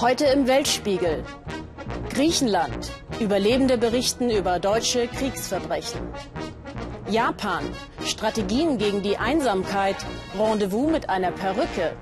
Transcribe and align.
Heute 0.00 0.24
im 0.26 0.46
Weltspiegel. 0.48 1.22
Griechenland. 2.10 2.90
Überlebende 3.20 3.78
berichten 3.78 4.30
über 4.30 4.58
deutsche 4.58 5.06
Kriegsverbrechen. 5.06 6.00
Japan. 7.08 7.64
Strategien 8.04 8.78
gegen 8.78 9.02
die 9.02 9.18
Einsamkeit. 9.18 9.96
Rendezvous 10.36 10.90
mit 10.90 11.08
einer 11.08 11.30
Perücke. 11.30 11.96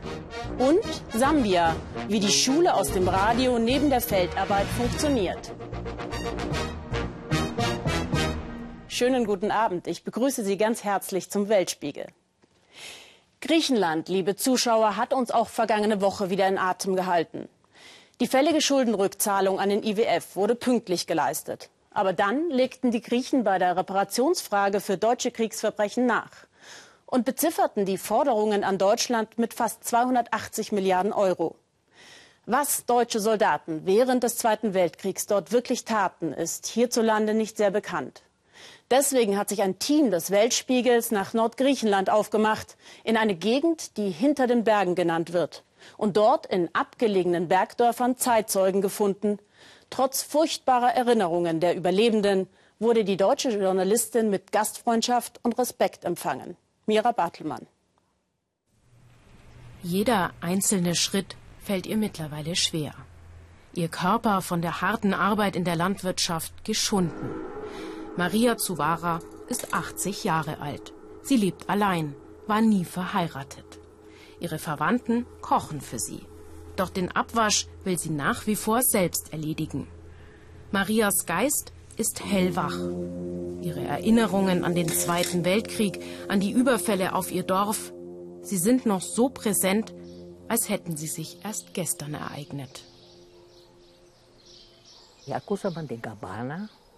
Und 0.58 0.84
Sambia. 1.12 1.76
Wie 2.08 2.20
die 2.20 2.30
Schule 2.30 2.74
aus 2.74 2.90
dem 2.92 3.08
Radio 3.08 3.58
neben 3.58 3.90
der 3.90 4.00
Feldarbeit 4.00 4.66
funktioniert. 4.66 5.52
Schönen 8.88 9.24
guten 9.24 9.50
Abend. 9.50 9.86
Ich 9.86 10.04
begrüße 10.04 10.42
Sie 10.42 10.56
ganz 10.56 10.84
herzlich 10.84 11.30
zum 11.30 11.48
Weltspiegel. 11.48 12.06
Griechenland, 13.40 14.08
liebe 14.08 14.36
Zuschauer, 14.36 14.96
hat 14.96 15.12
uns 15.12 15.30
auch 15.30 15.48
vergangene 15.48 16.00
Woche 16.00 16.30
wieder 16.30 16.46
in 16.46 16.58
Atem 16.58 16.94
gehalten. 16.96 17.48
Die 18.20 18.26
fällige 18.26 18.60
Schuldenrückzahlung 18.60 19.58
an 19.58 19.70
den 19.70 19.82
IWF 19.82 20.36
wurde 20.36 20.54
pünktlich 20.54 21.06
geleistet. 21.06 21.70
Aber 21.90 22.12
dann 22.12 22.50
legten 22.50 22.90
die 22.90 23.00
Griechen 23.00 23.44
bei 23.44 23.58
der 23.58 23.78
Reparationsfrage 23.78 24.80
für 24.80 24.98
deutsche 24.98 25.30
Kriegsverbrechen 25.30 26.04
nach 26.04 26.30
und 27.06 27.24
bezifferten 27.24 27.86
die 27.86 27.96
Forderungen 27.96 28.62
an 28.62 28.76
Deutschland 28.76 29.38
mit 29.38 29.54
fast 29.54 29.84
280 29.84 30.70
Milliarden 30.70 31.14
Euro. 31.14 31.56
Was 32.44 32.84
deutsche 32.84 33.20
Soldaten 33.20 33.86
während 33.86 34.22
des 34.22 34.36
Zweiten 34.36 34.74
Weltkriegs 34.74 35.26
dort 35.26 35.50
wirklich 35.50 35.86
taten, 35.86 36.34
ist 36.34 36.66
hierzulande 36.66 37.32
nicht 37.32 37.56
sehr 37.56 37.70
bekannt. 37.70 38.22
Deswegen 38.90 39.38
hat 39.38 39.48
sich 39.48 39.62
ein 39.62 39.78
Team 39.78 40.10
des 40.10 40.30
Weltspiegels 40.30 41.10
nach 41.10 41.32
Nordgriechenland 41.32 42.10
aufgemacht, 42.10 42.76
in 43.02 43.16
eine 43.16 43.34
Gegend, 43.34 43.96
die 43.96 44.10
hinter 44.10 44.46
den 44.46 44.64
Bergen 44.64 44.94
genannt 44.94 45.32
wird 45.32 45.64
und 45.96 46.16
dort 46.16 46.46
in 46.46 46.68
abgelegenen 46.74 47.48
Bergdörfern 47.48 48.16
Zeitzeugen 48.16 48.80
gefunden. 48.80 49.38
Trotz 49.90 50.22
furchtbarer 50.22 50.94
Erinnerungen 50.94 51.60
der 51.60 51.76
Überlebenden 51.76 52.48
wurde 52.78 53.04
die 53.04 53.16
deutsche 53.16 53.50
Journalistin 53.50 54.30
mit 54.30 54.52
Gastfreundschaft 54.52 55.40
und 55.42 55.58
Respekt 55.58 56.04
empfangen. 56.04 56.56
Mira 56.86 57.12
Bartelmann. 57.12 57.66
Jeder 59.82 60.32
einzelne 60.40 60.94
Schritt 60.94 61.36
fällt 61.60 61.86
ihr 61.86 61.96
mittlerweile 61.96 62.54
schwer. 62.54 62.94
Ihr 63.74 63.88
Körper 63.88 64.42
von 64.42 64.62
der 64.62 64.80
harten 64.80 65.14
Arbeit 65.14 65.56
in 65.56 65.64
der 65.64 65.76
Landwirtschaft 65.76 66.64
geschunden. 66.64 67.30
Maria 68.16 68.56
Zuwara 68.56 69.20
ist 69.48 69.72
80 69.72 70.24
Jahre 70.24 70.60
alt. 70.60 70.92
Sie 71.22 71.36
lebt 71.36 71.68
allein, 71.68 72.14
war 72.46 72.60
nie 72.60 72.84
verheiratet. 72.84 73.79
Ihre 74.40 74.58
Verwandten 74.58 75.26
kochen 75.40 75.80
für 75.80 75.98
sie. 75.98 76.22
Doch 76.76 76.90
den 76.90 77.12
Abwasch 77.12 77.66
will 77.84 77.98
sie 77.98 78.10
nach 78.10 78.46
wie 78.46 78.56
vor 78.56 78.82
selbst 78.82 79.32
erledigen. 79.32 79.86
Marias 80.72 81.26
Geist 81.26 81.72
ist 81.96 82.24
hellwach. 82.24 82.76
Ihre 83.60 83.82
Erinnerungen 83.82 84.64
an 84.64 84.74
den 84.74 84.88
Zweiten 84.88 85.44
Weltkrieg, 85.44 86.02
an 86.28 86.40
die 86.40 86.52
Überfälle 86.52 87.14
auf 87.14 87.30
ihr 87.30 87.42
Dorf, 87.42 87.92
sie 88.42 88.56
sind 88.56 88.86
noch 88.86 89.02
so 89.02 89.28
präsent, 89.28 89.92
als 90.48 90.68
hätten 90.68 90.96
sie 90.96 91.06
sich 91.06 91.44
erst 91.44 91.74
gestern 91.74 92.14
ereignet. 92.14 92.82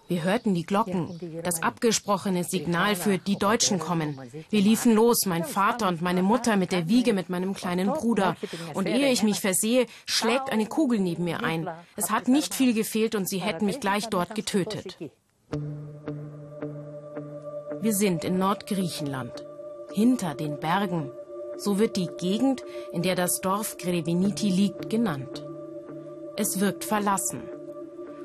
Wir 0.07 0.23
hörten 0.23 0.53
die 0.53 0.65
Glocken, 0.65 1.41
das 1.43 1.63
abgesprochene 1.63 2.43
Signal 2.43 2.95
für 2.95 3.17
die 3.17 3.37
Deutschen 3.37 3.79
kommen. 3.79 4.19
Wir 4.49 4.61
liefen 4.61 4.93
los, 4.93 5.25
mein 5.25 5.45
Vater 5.45 5.87
und 5.87 6.01
meine 6.01 6.23
Mutter 6.23 6.57
mit 6.57 6.71
der 6.71 6.89
Wiege 6.89 7.13
mit 7.13 7.29
meinem 7.29 7.53
kleinen 7.53 7.87
Bruder. 7.87 8.35
Und 8.73 8.87
ehe 8.87 9.11
ich 9.11 9.23
mich 9.23 9.39
versehe, 9.39 9.85
schlägt 10.05 10.51
eine 10.51 10.65
Kugel 10.65 10.99
neben 10.99 11.23
mir 11.23 11.43
ein. 11.43 11.67
Es 11.95 12.11
hat 12.11 12.27
nicht 12.27 12.53
viel 12.53 12.73
gefehlt 12.73 13.15
und 13.15 13.29
sie 13.29 13.39
hätten 13.39 13.65
mich 13.65 13.79
gleich 13.79 14.07
dort 14.09 14.35
getötet. 14.35 14.97
Wir 17.81 17.93
sind 17.93 18.23
in 18.23 18.37
Nordgriechenland, 18.37 19.45
hinter 19.93 20.35
den 20.35 20.59
Bergen. 20.59 21.11
So 21.57 21.79
wird 21.79 21.95
die 21.97 22.09
Gegend, 22.17 22.63
in 22.91 23.03
der 23.03 23.15
das 23.15 23.39
Dorf 23.41 23.77
Greveniti 23.77 24.49
liegt, 24.49 24.89
genannt. 24.89 25.45
Es 26.35 26.59
wirkt 26.59 26.83
verlassen. 26.83 27.43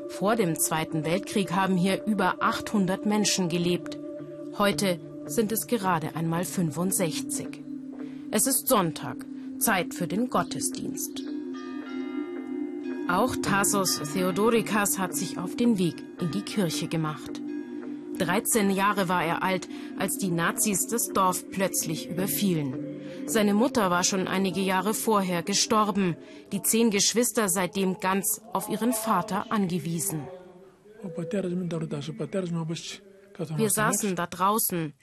Vor 0.08 0.36
dem 0.36 0.58
Zweiten 0.58 1.04
Weltkrieg 1.04 1.52
haben 1.52 1.76
hier 1.76 2.04
über 2.06 2.36
800 2.40 3.04
Menschen 3.04 3.48
gelebt. 3.48 3.98
Heute 4.56 4.98
sind 5.26 5.52
es 5.52 5.66
gerade 5.66 6.16
einmal 6.16 6.44
65. 6.44 7.62
Es 8.30 8.46
ist 8.46 8.66
Sonntag, 8.68 9.24
Zeit 9.58 9.94
für 9.94 10.08
den 10.08 10.30
Gottesdienst. 10.30 11.22
Auch 13.08 13.36
Tassos 13.36 14.00
Theodorikas 14.12 14.98
hat 14.98 15.14
sich 15.14 15.38
auf 15.38 15.56
den 15.56 15.78
Weg 15.78 15.96
in 16.20 16.30
die 16.30 16.42
Kirche 16.42 16.88
gemacht. 16.88 17.40
13 18.18 18.70
Jahre 18.70 19.08
war 19.08 19.24
er 19.24 19.42
alt, 19.42 19.68
als 19.98 20.16
die 20.16 20.30
Nazis 20.30 20.86
das 20.88 21.08
Dorf 21.08 21.48
plötzlich 21.50 22.10
überfielen. 22.10 22.87
Seine 23.28 23.52
Mutter 23.52 23.90
war 23.90 24.04
schon 24.04 24.26
einige 24.26 24.60
Jahre 24.60 24.94
vorher 24.94 25.42
gestorben, 25.42 26.16
die 26.50 26.62
zehn 26.62 26.90
Geschwister 26.90 27.50
seitdem 27.50 28.00
ganz 28.00 28.40
auf 28.54 28.70
ihren 28.70 28.94
Vater 28.94 29.52
angewiesen. 29.52 30.26
Wir 33.56 33.70
saßen 33.70 34.16
da 34.16 34.26
draußen, 34.26 34.94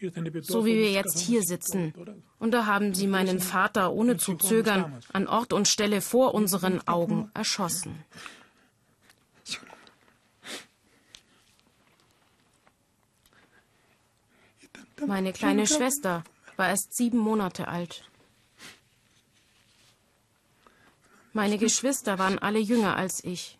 so 0.41 0.65
wie 0.65 0.75
wir 0.75 0.91
jetzt 0.91 1.19
hier 1.19 1.43
sitzen. 1.43 1.93
Und 2.39 2.51
da 2.51 2.65
haben 2.65 2.93
sie 2.95 3.07
meinen 3.07 3.39
Vater 3.39 3.93
ohne 3.93 4.17
zu 4.17 4.35
zögern 4.35 4.99
an 5.13 5.27
Ort 5.27 5.53
und 5.53 5.67
Stelle 5.67 6.01
vor 6.01 6.33
unseren 6.33 6.85
Augen 6.87 7.29
erschossen. 7.33 8.03
Meine 15.05 15.31
kleine 15.31 15.67
Schwester 15.67 16.23
war 16.57 16.69
erst 16.69 16.95
sieben 16.95 17.19
Monate 17.19 17.67
alt. 17.67 18.03
Meine 21.35 21.57
Geschwister 21.57 22.17
waren 22.17 22.39
alle 22.39 22.59
jünger 22.59 22.95
als 22.95 23.21
ich. 23.21 23.57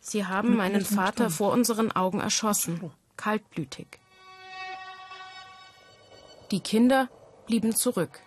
Sie 0.00 0.26
haben 0.26 0.54
meinen 0.54 0.84
Vater 0.84 1.28
vor 1.28 1.50
unseren 1.50 1.90
Augen 1.90 2.20
erschossen, 2.20 2.92
kaltblütig. 3.16 3.98
Die 6.52 6.60
Kinder 6.60 7.08
blieben 7.46 7.74
zurück. 7.74 8.20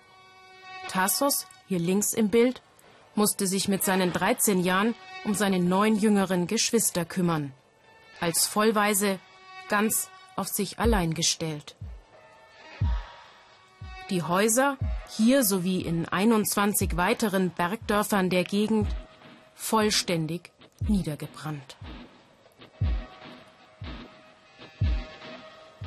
Tassos, 0.89 1.47
hier 1.69 1.79
links 1.79 2.11
im 2.11 2.27
Bild, 2.27 2.61
musste 3.15 3.47
sich 3.47 3.69
mit 3.69 3.85
seinen 3.85 4.11
13 4.11 4.59
Jahren 4.59 4.95
um 5.23 5.35
seine 5.35 5.59
neun 5.59 5.95
jüngeren 5.95 6.45
Geschwister 6.45 7.05
kümmern. 7.05 7.53
Als 8.19 8.47
Vollweise 8.47 9.17
ganz 9.69 10.09
auf 10.35 10.49
sich 10.49 10.77
allein 10.77 11.13
gestellt. 11.13 11.77
Die 14.09 14.23
Häuser, 14.23 14.77
hier 15.15 15.43
sowie 15.43 15.81
in 15.81 16.07
21 16.07 16.97
weiteren 16.97 17.49
Bergdörfern 17.51 18.29
der 18.29 18.43
Gegend, 18.43 18.87
vollständig 19.55 20.51
niedergebrannt. 20.87 21.77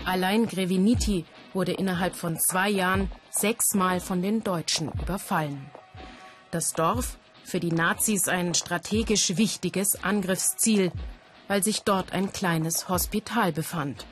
Allein 0.05 0.47
Greviniti 0.47 1.25
wurde 1.55 1.73
innerhalb 1.73 2.17
von 2.17 2.39
zwei 2.39 2.69
Jahren 2.69 3.11
sechsmal 3.31 4.01
von 4.01 4.21
den 4.21 4.43
Deutschen 4.43 4.91
überfallen. 5.01 5.71
Das 6.51 6.73
Dorf, 6.73 7.19
für 7.45 7.61
die 7.61 7.73
Nazis 7.73 8.29
ein 8.29 8.55
strategisch 8.55 9.37
wichtiges 9.37 10.03
Angriffsziel, 10.03 10.91
weil 11.49 11.63
sich 11.63 11.83
dort 11.83 12.13
ein 12.13 12.33
kleines 12.33 12.89
Hospital 12.89 13.53
befand. 13.53 14.07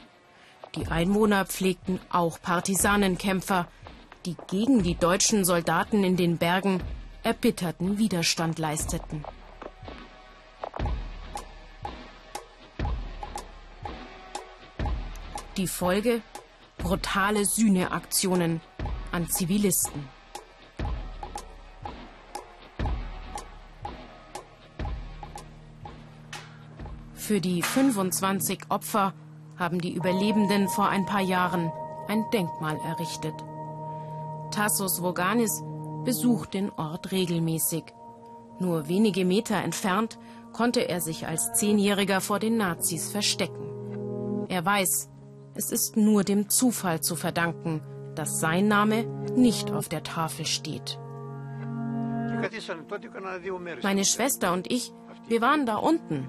Die 0.74 0.86
Einwohner 0.86 1.44
pflegten 1.46 1.98
auch 2.10 2.40
Partisanenkämpfer, 2.40 3.66
die 4.26 4.36
gegen 4.48 4.82
die 4.82 4.94
deutschen 4.94 5.44
Soldaten 5.44 6.04
in 6.04 6.16
den 6.16 6.36
Bergen 6.38 6.82
erbitterten 7.22 7.98
Widerstand 7.98 8.58
leisteten. 8.58 9.24
Die 15.56 15.66
Folge? 15.66 16.22
Brutale 16.78 17.44
Sühneaktionen 17.44 18.62
an 19.12 19.28
Zivilisten. 19.28 20.08
Für 27.14 27.40
die 27.40 27.62
25 27.62 28.62
Opfer 28.70 29.12
haben 29.58 29.80
die 29.80 29.92
Überlebenden 29.92 30.68
vor 30.68 30.88
ein 30.88 31.04
paar 31.04 31.20
Jahren 31.20 31.70
ein 32.08 32.24
Denkmal 32.32 32.76
errichtet. 32.78 33.34
Tassos 34.50 35.02
Voganis 35.02 35.62
besucht 36.04 36.54
den 36.54 36.70
Ort 36.70 37.12
regelmäßig. 37.12 37.84
Nur 38.58 38.88
wenige 38.88 39.24
Meter 39.24 39.56
entfernt 39.56 40.18
konnte 40.52 40.88
er 40.88 41.00
sich 41.00 41.26
als 41.26 41.52
Zehnjähriger 41.54 42.20
vor 42.20 42.38
den 42.38 42.56
Nazis 42.56 43.10
verstecken. 43.10 44.46
Er 44.48 44.64
weiß, 44.64 45.08
es 45.54 45.70
ist 45.70 45.96
nur 45.96 46.24
dem 46.24 46.48
Zufall 46.48 47.00
zu 47.00 47.16
verdanken, 47.16 47.82
dass 48.14 48.40
sein 48.40 48.68
Name 48.68 49.04
nicht 49.36 49.70
auf 49.70 49.88
der 49.88 50.02
Tafel 50.02 50.46
steht. 50.46 50.98
Meine 53.82 54.04
Schwester 54.04 54.52
und 54.52 54.70
ich, 54.72 54.92
wir 55.30 55.40
waren 55.40 55.64
da 55.64 55.76
unten, 55.76 56.28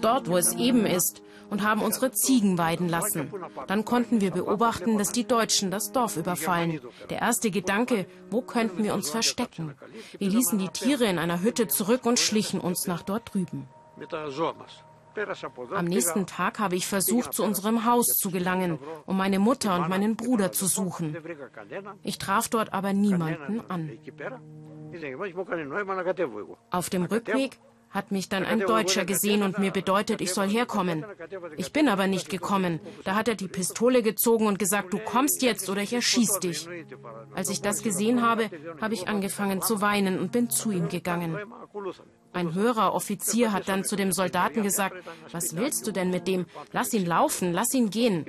dort, 0.00 0.28
wo 0.28 0.36
es 0.36 0.54
eben 0.54 0.86
ist, 0.86 1.22
und 1.50 1.62
haben 1.62 1.82
unsere 1.82 2.12
Ziegen 2.12 2.58
weiden 2.58 2.88
lassen. 2.88 3.30
Dann 3.66 3.84
konnten 3.84 4.20
wir 4.20 4.30
beobachten, 4.30 4.98
dass 4.98 5.12
die 5.12 5.26
Deutschen 5.26 5.70
das 5.70 5.92
Dorf 5.92 6.16
überfallen. 6.16 6.80
Der 7.10 7.20
erste 7.20 7.50
Gedanke, 7.50 8.06
wo 8.30 8.40
könnten 8.40 8.82
wir 8.84 8.94
uns 8.94 9.10
verstecken? 9.10 9.74
Wir 10.18 10.30
ließen 10.30 10.58
die 10.58 10.68
Tiere 10.68 11.04
in 11.04 11.18
einer 11.18 11.42
Hütte 11.42 11.68
zurück 11.68 12.06
und 12.06 12.18
schlichen 12.18 12.60
uns 12.60 12.86
nach 12.86 13.02
dort 13.02 13.34
drüben. 13.34 13.68
Am 15.70 15.84
nächsten 15.86 16.26
Tag 16.26 16.58
habe 16.58 16.76
ich 16.76 16.86
versucht, 16.86 17.34
zu 17.34 17.42
unserem 17.42 17.84
Haus 17.84 18.06
zu 18.16 18.30
gelangen, 18.30 18.78
um 19.04 19.16
meine 19.16 19.38
Mutter 19.38 19.74
und 19.76 19.88
meinen 19.88 20.16
Bruder 20.16 20.52
zu 20.52 20.66
suchen. 20.66 21.16
Ich 22.02 22.18
traf 22.18 22.48
dort 22.48 22.72
aber 22.72 22.92
niemanden 22.92 23.60
an. 23.68 23.90
Auf 26.70 26.90
dem 26.90 27.04
Rückweg 27.04 27.58
hat 27.90 28.10
mich 28.12 28.28
dann 28.28 28.44
ein 28.44 28.60
Deutscher 28.60 29.04
gesehen 29.04 29.42
und 29.42 29.58
mir 29.58 29.70
bedeutet, 29.70 30.20
ich 30.20 30.32
soll 30.32 30.48
herkommen. 30.48 31.04
Ich 31.56 31.72
bin 31.72 31.88
aber 31.88 32.06
nicht 32.06 32.28
gekommen. 32.28 32.80
Da 33.04 33.14
hat 33.14 33.28
er 33.28 33.34
die 33.34 33.48
Pistole 33.48 34.02
gezogen 34.02 34.46
und 34.46 34.58
gesagt, 34.58 34.92
du 34.92 34.98
kommst 34.98 35.42
jetzt 35.42 35.70
oder 35.70 35.82
ich 35.82 35.92
erschieß 35.92 36.40
dich. 36.40 36.68
Als 37.34 37.48
ich 37.48 37.62
das 37.62 37.82
gesehen 37.82 38.22
habe, 38.22 38.50
habe 38.80 38.94
ich 38.94 39.08
angefangen 39.08 39.62
zu 39.62 39.80
weinen 39.80 40.18
und 40.18 40.32
bin 40.32 40.50
zu 40.50 40.70
ihm 40.70 40.88
gegangen. 40.88 41.38
Ein 42.32 42.54
höherer 42.54 42.94
Offizier 42.94 43.52
hat 43.52 43.68
dann 43.68 43.84
zu 43.84 43.96
dem 43.96 44.12
Soldaten 44.12 44.62
gesagt, 44.62 44.96
was 45.32 45.56
willst 45.56 45.86
du 45.86 45.92
denn 45.92 46.10
mit 46.10 46.28
dem? 46.28 46.46
Lass 46.72 46.92
ihn 46.92 47.06
laufen, 47.06 47.52
lass 47.52 47.72
ihn 47.72 47.90
gehen. 47.90 48.26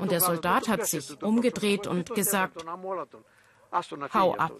Und 0.00 0.10
der 0.10 0.20
Soldat 0.20 0.68
hat 0.68 0.86
sich 0.86 1.22
umgedreht 1.22 1.86
und 1.86 2.14
gesagt, 2.14 2.64
hau 4.12 4.34
ab. 4.34 4.52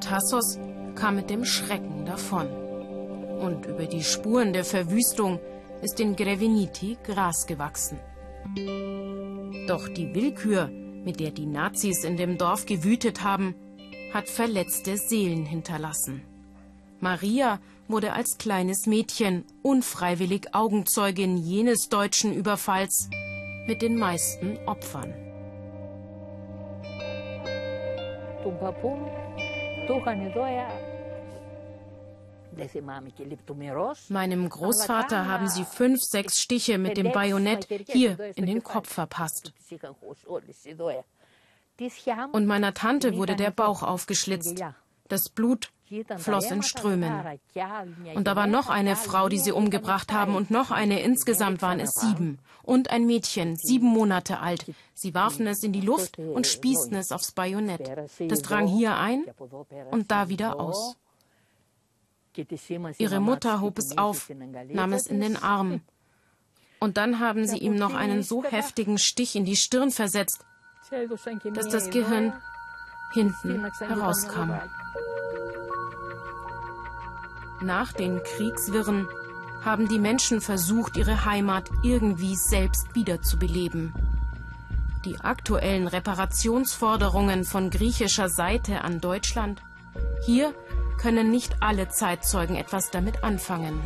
Tassos 0.00 0.58
kam 0.94 1.16
mit 1.16 1.30
dem 1.30 1.44
Schrecken 1.44 2.04
davon. 2.06 2.48
Und 3.40 3.66
über 3.66 3.86
die 3.86 4.02
Spuren 4.02 4.52
der 4.52 4.64
Verwüstung 4.64 5.38
ist 5.82 6.00
in 6.00 6.16
Greveniti 6.16 6.98
Gras 7.04 7.46
gewachsen. 7.46 7.98
Doch 9.66 9.88
die 9.88 10.14
Willkür, 10.14 10.68
mit 10.68 11.20
der 11.20 11.30
die 11.30 11.46
Nazis 11.46 12.04
in 12.04 12.16
dem 12.16 12.36
Dorf 12.36 12.66
gewütet 12.66 13.22
haben, 13.22 13.54
hat 14.12 14.28
verletzte 14.28 14.96
Seelen 14.96 15.46
hinterlassen. 15.46 16.22
Maria 16.98 17.60
wurde 17.88 18.12
als 18.12 18.36
kleines 18.36 18.86
Mädchen 18.86 19.44
unfreiwillig 19.62 20.54
Augenzeugin 20.54 21.38
jenes 21.38 21.88
deutschen 21.88 22.34
Überfalls 22.34 23.08
mit 23.66 23.80
den 23.82 23.96
meisten 23.96 24.58
Opfern. 24.66 25.14
Meinem 34.08 34.48
Großvater 34.48 35.26
haben 35.26 35.48
sie 35.48 35.64
fünf, 35.64 36.00
sechs 36.02 36.40
Stiche 36.40 36.78
mit 36.78 36.96
dem 36.96 37.12
Bajonett 37.12 37.66
hier 37.86 38.18
in 38.36 38.46
den 38.46 38.62
Kopf 38.62 38.92
verpasst. 38.92 39.52
Und 42.32 42.46
meiner 42.46 42.74
Tante 42.74 43.16
wurde 43.16 43.36
der 43.36 43.50
Bauch 43.50 43.82
aufgeschlitzt. 43.82 44.62
Das 45.08 45.28
Blut 45.28 45.70
floss 46.18 46.50
in 46.50 46.62
Strömen. 46.62 47.12
Und 48.14 48.26
da 48.26 48.36
war 48.36 48.46
noch 48.46 48.68
eine 48.68 48.96
Frau, 48.96 49.28
die 49.28 49.38
sie 49.38 49.52
umgebracht 49.52 50.12
haben, 50.12 50.34
und 50.34 50.50
noch 50.50 50.70
eine. 50.70 51.00
Insgesamt 51.00 51.62
waren 51.62 51.80
es 51.80 51.92
sieben. 51.92 52.38
Und 52.62 52.90
ein 52.90 53.06
Mädchen, 53.06 53.56
sieben 53.56 53.88
Monate 53.88 54.40
alt. 54.40 54.66
Sie 54.94 55.14
warfen 55.14 55.46
es 55.46 55.62
in 55.62 55.72
die 55.72 55.80
Luft 55.80 56.18
und 56.18 56.46
spießten 56.46 56.96
es 56.96 57.10
aufs 57.10 57.32
Bajonett. 57.32 57.90
Das 58.28 58.42
drang 58.42 58.66
hier 58.66 58.96
ein 58.96 59.24
und 59.90 60.10
da 60.10 60.28
wieder 60.28 60.60
aus. 60.60 60.96
Ihre 62.98 63.20
Mutter 63.20 63.60
hob 63.60 63.78
es 63.78 63.98
auf, 63.98 64.30
nahm 64.68 64.92
es 64.92 65.06
in 65.06 65.20
den 65.20 65.36
Arm. 65.36 65.80
Und 66.78 66.96
dann 66.96 67.18
haben 67.18 67.46
sie 67.46 67.58
ihm 67.58 67.74
noch 67.74 67.94
einen 67.94 68.22
so 68.22 68.44
heftigen 68.44 68.98
Stich 68.98 69.36
in 69.36 69.44
die 69.44 69.56
Stirn 69.56 69.90
versetzt, 69.90 70.44
dass 71.54 71.68
das 71.68 71.90
Gehirn 71.90 72.32
hinten 73.12 73.70
herauskam. 73.80 74.52
Nach 77.62 77.92
den 77.92 78.22
Kriegswirren 78.22 79.06
haben 79.62 79.86
die 79.86 79.98
Menschen 79.98 80.40
versucht, 80.40 80.96
ihre 80.96 81.26
Heimat 81.26 81.68
irgendwie 81.82 82.34
selbst 82.34 82.94
wiederzubeleben. 82.94 83.92
Die 85.04 85.20
aktuellen 85.20 85.86
Reparationsforderungen 85.86 87.44
von 87.44 87.70
griechischer 87.70 88.28
Seite 88.28 88.82
an 88.82 89.00
Deutschland, 89.00 89.62
hier 90.24 90.54
können 91.00 91.30
nicht 91.30 91.56
alle 91.60 91.88
Zeitzeugen 91.88 92.56
etwas 92.56 92.90
damit 92.90 93.24
anfangen. 93.24 93.80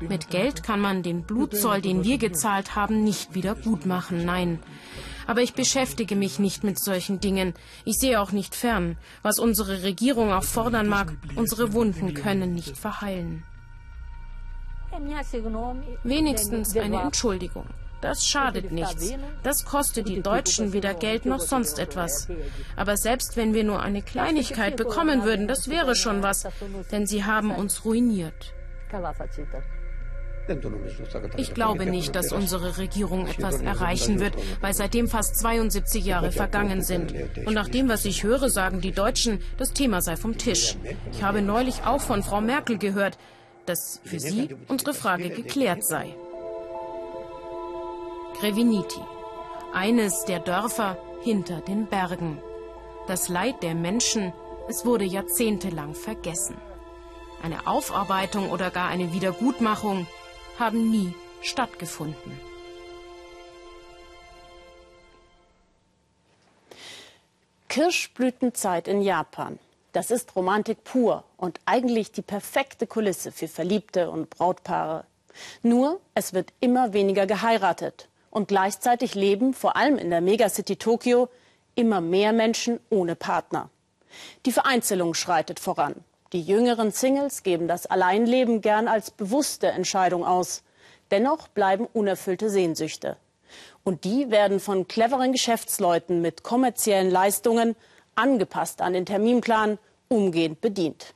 Mit 0.00 0.30
Geld 0.30 0.62
kann 0.62 0.80
man 0.80 1.02
den 1.02 1.24
Blutzoll, 1.24 1.80
den 1.80 2.04
wir 2.04 2.18
gezahlt 2.18 2.76
haben, 2.76 3.02
nicht 3.02 3.34
wieder 3.34 3.56
gut 3.56 3.86
machen. 3.86 4.24
Nein. 4.24 4.60
Aber 5.26 5.40
ich 5.40 5.54
beschäftige 5.54 6.14
mich 6.14 6.38
nicht 6.38 6.62
mit 6.62 6.78
solchen 6.78 7.18
Dingen. 7.18 7.54
Ich 7.84 7.98
sehe 7.98 8.20
auch 8.20 8.32
nicht 8.32 8.54
fern. 8.54 8.96
Was 9.22 9.38
unsere 9.38 9.82
Regierung 9.82 10.32
auch 10.32 10.44
fordern 10.44 10.88
mag, 10.88 11.12
unsere 11.34 11.72
Wunden 11.72 12.14
können 12.14 12.54
nicht 12.54 12.78
verheilen. 12.78 13.42
Wenigstens 16.04 16.76
eine 16.76 17.02
Entschuldigung. 17.02 17.66
Das 18.02 18.26
schadet 18.26 18.72
nichts. 18.72 19.14
Das 19.42 19.64
kostet 19.64 20.08
die 20.08 20.20
Deutschen 20.20 20.72
weder 20.72 20.92
Geld 20.92 21.24
noch 21.24 21.40
sonst 21.40 21.78
etwas. 21.78 22.28
Aber 22.76 22.96
selbst 22.96 23.36
wenn 23.36 23.54
wir 23.54 23.64
nur 23.64 23.80
eine 23.80 24.02
Kleinigkeit 24.02 24.76
bekommen 24.76 25.24
würden, 25.24 25.48
das 25.48 25.70
wäre 25.70 25.94
schon 25.94 26.22
was, 26.22 26.46
denn 26.90 27.06
sie 27.06 27.24
haben 27.24 27.52
uns 27.52 27.84
ruiniert. 27.84 28.52
Ich 31.36 31.54
glaube 31.54 31.86
nicht, 31.86 32.16
dass 32.16 32.32
unsere 32.32 32.76
Regierung 32.76 33.28
etwas 33.28 33.60
erreichen 33.60 34.18
wird, 34.18 34.34
weil 34.60 34.74
seitdem 34.74 35.06
fast 35.06 35.36
72 35.36 36.04
Jahre 36.04 36.32
vergangen 36.32 36.82
sind. 36.82 37.14
Und 37.46 37.54
nach 37.54 37.68
dem, 37.68 37.88
was 37.88 38.04
ich 38.04 38.24
höre, 38.24 38.50
sagen 38.50 38.80
die 38.80 38.90
Deutschen, 38.90 39.40
das 39.56 39.72
Thema 39.72 40.02
sei 40.02 40.16
vom 40.16 40.36
Tisch. 40.36 40.76
Ich 41.12 41.22
habe 41.22 41.40
neulich 41.40 41.84
auch 41.84 42.00
von 42.00 42.24
Frau 42.24 42.40
Merkel 42.40 42.78
gehört, 42.78 43.16
dass 43.66 44.00
für 44.04 44.18
sie 44.18 44.48
unsere 44.66 44.92
Frage 44.92 45.30
geklärt 45.30 45.84
sei. 45.84 46.16
Greviniti, 48.42 48.98
eines 49.72 50.24
der 50.24 50.40
Dörfer 50.40 50.98
hinter 51.22 51.60
den 51.60 51.86
Bergen. 51.86 52.42
Das 53.06 53.28
Leid 53.28 53.62
der 53.62 53.76
Menschen, 53.76 54.32
es 54.68 54.84
wurde 54.84 55.04
jahrzehntelang 55.04 55.94
vergessen. 55.94 56.56
Eine 57.40 57.68
Aufarbeitung 57.68 58.50
oder 58.50 58.72
gar 58.72 58.88
eine 58.88 59.12
Wiedergutmachung 59.12 60.08
haben 60.58 60.90
nie 60.90 61.14
stattgefunden. 61.40 62.40
Kirschblütenzeit 67.68 68.88
in 68.88 69.02
Japan. 69.02 69.60
Das 69.92 70.10
ist 70.10 70.34
Romantik 70.34 70.82
pur 70.82 71.22
und 71.36 71.60
eigentlich 71.64 72.10
die 72.10 72.22
perfekte 72.22 72.88
Kulisse 72.88 73.30
für 73.30 73.46
Verliebte 73.46 74.10
und 74.10 74.30
Brautpaare. 74.30 75.04
Nur, 75.62 76.00
es 76.16 76.32
wird 76.32 76.52
immer 76.58 76.92
weniger 76.92 77.26
geheiratet. 77.26 78.08
Und 78.32 78.48
gleichzeitig 78.48 79.14
leben, 79.14 79.52
vor 79.52 79.76
allem 79.76 79.98
in 79.98 80.08
der 80.08 80.22
Megacity 80.22 80.76
Tokio, 80.76 81.28
immer 81.74 82.00
mehr 82.00 82.32
Menschen 82.32 82.80
ohne 82.88 83.14
Partner. 83.14 83.68
Die 84.46 84.52
Vereinzelung 84.52 85.12
schreitet 85.12 85.60
voran. 85.60 85.94
Die 86.32 86.40
jüngeren 86.40 86.92
Singles 86.92 87.42
geben 87.42 87.68
das 87.68 87.84
Alleinleben 87.84 88.62
gern 88.62 88.88
als 88.88 89.10
bewusste 89.10 89.68
Entscheidung 89.68 90.24
aus. 90.24 90.62
Dennoch 91.10 91.46
bleiben 91.48 91.86
unerfüllte 91.92 92.48
Sehnsüchte. 92.48 93.18
Und 93.84 94.04
die 94.04 94.30
werden 94.30 94.60
von 94.60 94.88
cleveren 94.88 95.32
Geschäftsleuten 95.32 96.22
mit 96.22 96.42
kommerziellen 96.42 97.10
Leistungen 97.10 97.76
angepasst 98.14 98.80
an 98.80 98.94
den 98.94 99.04
Terminplan, 99.04 99.78
umgehend 100.08 100.62
bedient. 100.62 101.14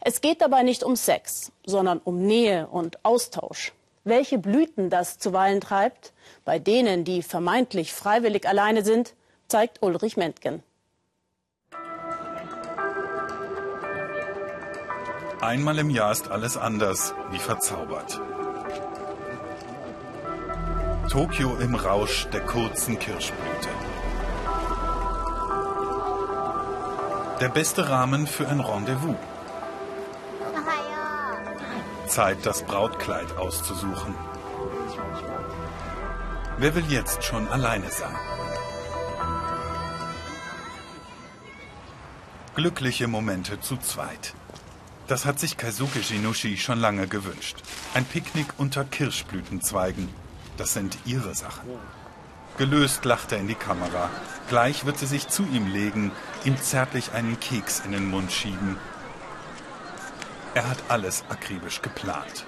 Es 0.00 0.22
geht 0.22 0.40
dabei 0.40 0.62
nicht 0.62 0.84
um 0.84 0.96
Sex, 0.96 1.52
sondern 1.66 1.98
um 2.02 2.26
Nähe 2.26 2.66
und 2.68 3.04
Austausch. 3.04 3.74
Welche 4.06 4.38
Blüten 4.38 4.88
das 4.88 5.18
zuweilen 5.18 5.60
treibt, 5.60 6.12
bei 6.44 6.60
denen, 6.60 7.02
die 7.02 7.24
vermeintlich 7.24 7.92
freiwillig 7.92 8.46
alleine 8.46 8.84
sind, 8.84 9.14
zeigt 9.48 9.82
Ulrich 9.82 10.16
Mentgen. 10.16 10.62
Einmal 15.40 15.80
im 15.80 15.90
Jahr 15.90 16.12
ist 16.12 16.30
alles 16.30 16.56
anders, 16.56 17.14
wie 17.32 17.40
verzaubert. 17.40 18.20
Tokio 21.10 21.56
im 21.56 21.74
Rausch 21.74 22.28
der 22.32 22.42
kurzen 22.42 23.00
Kirschblüte. 23.00 23.68
Der 27.40 27.48
beste 27.48 27.88
Rahmen 27.88 28.28
für 28.28 28.46
ein 28.46 28.60
Rendezvous. 28.60 29.16
Zeit, 32.16 32.46
das 32.46 32.62
Brautkleid 32.62 33.36
auszusuchen. 33.36 34.14
Wer 36.56 36.74
will 36.74 36.86
jetzt 36.88 37.22
schon 37.22 37.46
alleine 37.48 37.90
sein? 37.90 38.16
Glückliche 42.54 43.06
Momente 43.06 43.60
zu 43.60 43.76
zweit. 43.76 44.32
Das 45.08 45.26
hat 45.26 45.38
sich 45.38 45.58
Kaisuke 45.58 46.02
Shinushi 46.02 46.56
schon 46.56 46.80
lange 46.80 47.06
gewünscht. 47.06 47.58
Ein 47.92 48.06
Picknick 48.06 48.46
unter 48.56 48.86
Kirschblütenzweigen. 48.86 50.08
Das 50.56 50.72
sind 50.72 50.96
ihre 51.04 51.34
Sachen. 51.34 51.68
Gelöst 52.56 53.04
lacht 53.04 53.32
er 53.32 53.40
in 53.40 53.48
die 53.48 53.54
Kamera. 53.54 54.08
Gleich 54.48 54.86
wird 54.86 54.96
sie 54.96 55.06
sich 55.06 55.28
zu 55.28 55.42
ihm 55.42 55.70
legen, 55.70 56.12
ihm 56.46 56.56
zärtlich 56.56 57.12
einen 57.12 57.38
Keks 57.40 57.82
in 57.84 57.92
den 57.92 58.08
Mund 58.08 58.32
schieben. 58.32 58.78
Er 60.56 60.70
hat 60.70 60.78
alles 60.88 61.22
akribisch 61.28 61.82
geplant. 61.82 62.46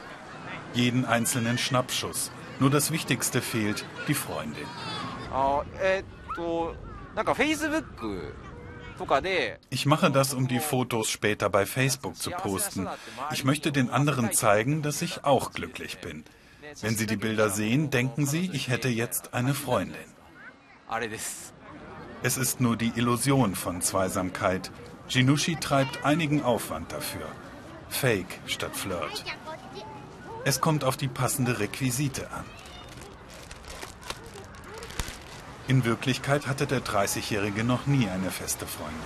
Jeden 0.73 1.05
einzelnen 1.05 1.59
Schnappschuss. 1.59 2.31
Nur 2.59 2.71
das 2.71 2.91
Wichtigste 2.91 3.43
fehlt, 3.43 3.85
die 4.09 4.15
Freundin. 4.15 4.67
Ich 9.69 9.85
mache 9.85 10.11
das, 10.11 10.33
um 10.33 10.49
die 10.49 10.59
Fotos 10.59 11.11
später 11.11 11.51
bei 11.51 11.67
Facebook 11.67 12.17
zu 12.17 12.31
posten. 12.31 12.89
Ich 13.31 13.45
möchte 13.45 13.73
den 13.73 13.91
anderen 13.91 14.33
zeigen, 14.33 14.81
dass 14.81 15.03
ich 15.03 15.25
auch 15.25 15.53
glücklich 15.53 15.99
bin. 15.99 16.25
Wenn 16.81 16.97
Sie 16.97 17.07
die 17.07 17.19
Bilder 17.19 17.51
sehen, 17.51 17.91
denken 17.91 18.25
Sie, 18.25 18.49
ich 18.55 18.69
hätte 18.69 18.89
jetzt 18.89 19.35
eine 19.35 19.53
Freundin. 19.53 20.09
Es 22.23 22.39
ist 22.39 22.63
nur 22.63 22.79
die 22.79 22.93
Illusion 22.97 23.55
von 23.55 23.83
Zweisamkeit. 23.83 24.71
Jinushi 25.11 25.57
treibt 25.57 26.07
einigen 26.07 26.43
Aufwand 26.43 26.91
dafür. 26.91 27.27
Fake 27.89 28.41
statt 28.47 28.77
Flirt. 28.77 29.25
Es 30.45 30.61
kommt 30.61 30.85
auf 30.85 30.97
die 30.97 31.09
passende 31.09 31.59
Requisite 31.59 32.31
an. 32.31 32.45
In 35.69 35.85
Wirklichkeit 35.85 36.47
hatte 36.47 36.67
der 36.67 36.81
30-Jährige 36.83 37.63
noch 37.63 37.85
nie 37.87 38.09
eine 38.09 38.31
feste 38.31 38.67
Freundin. 38.67 38.97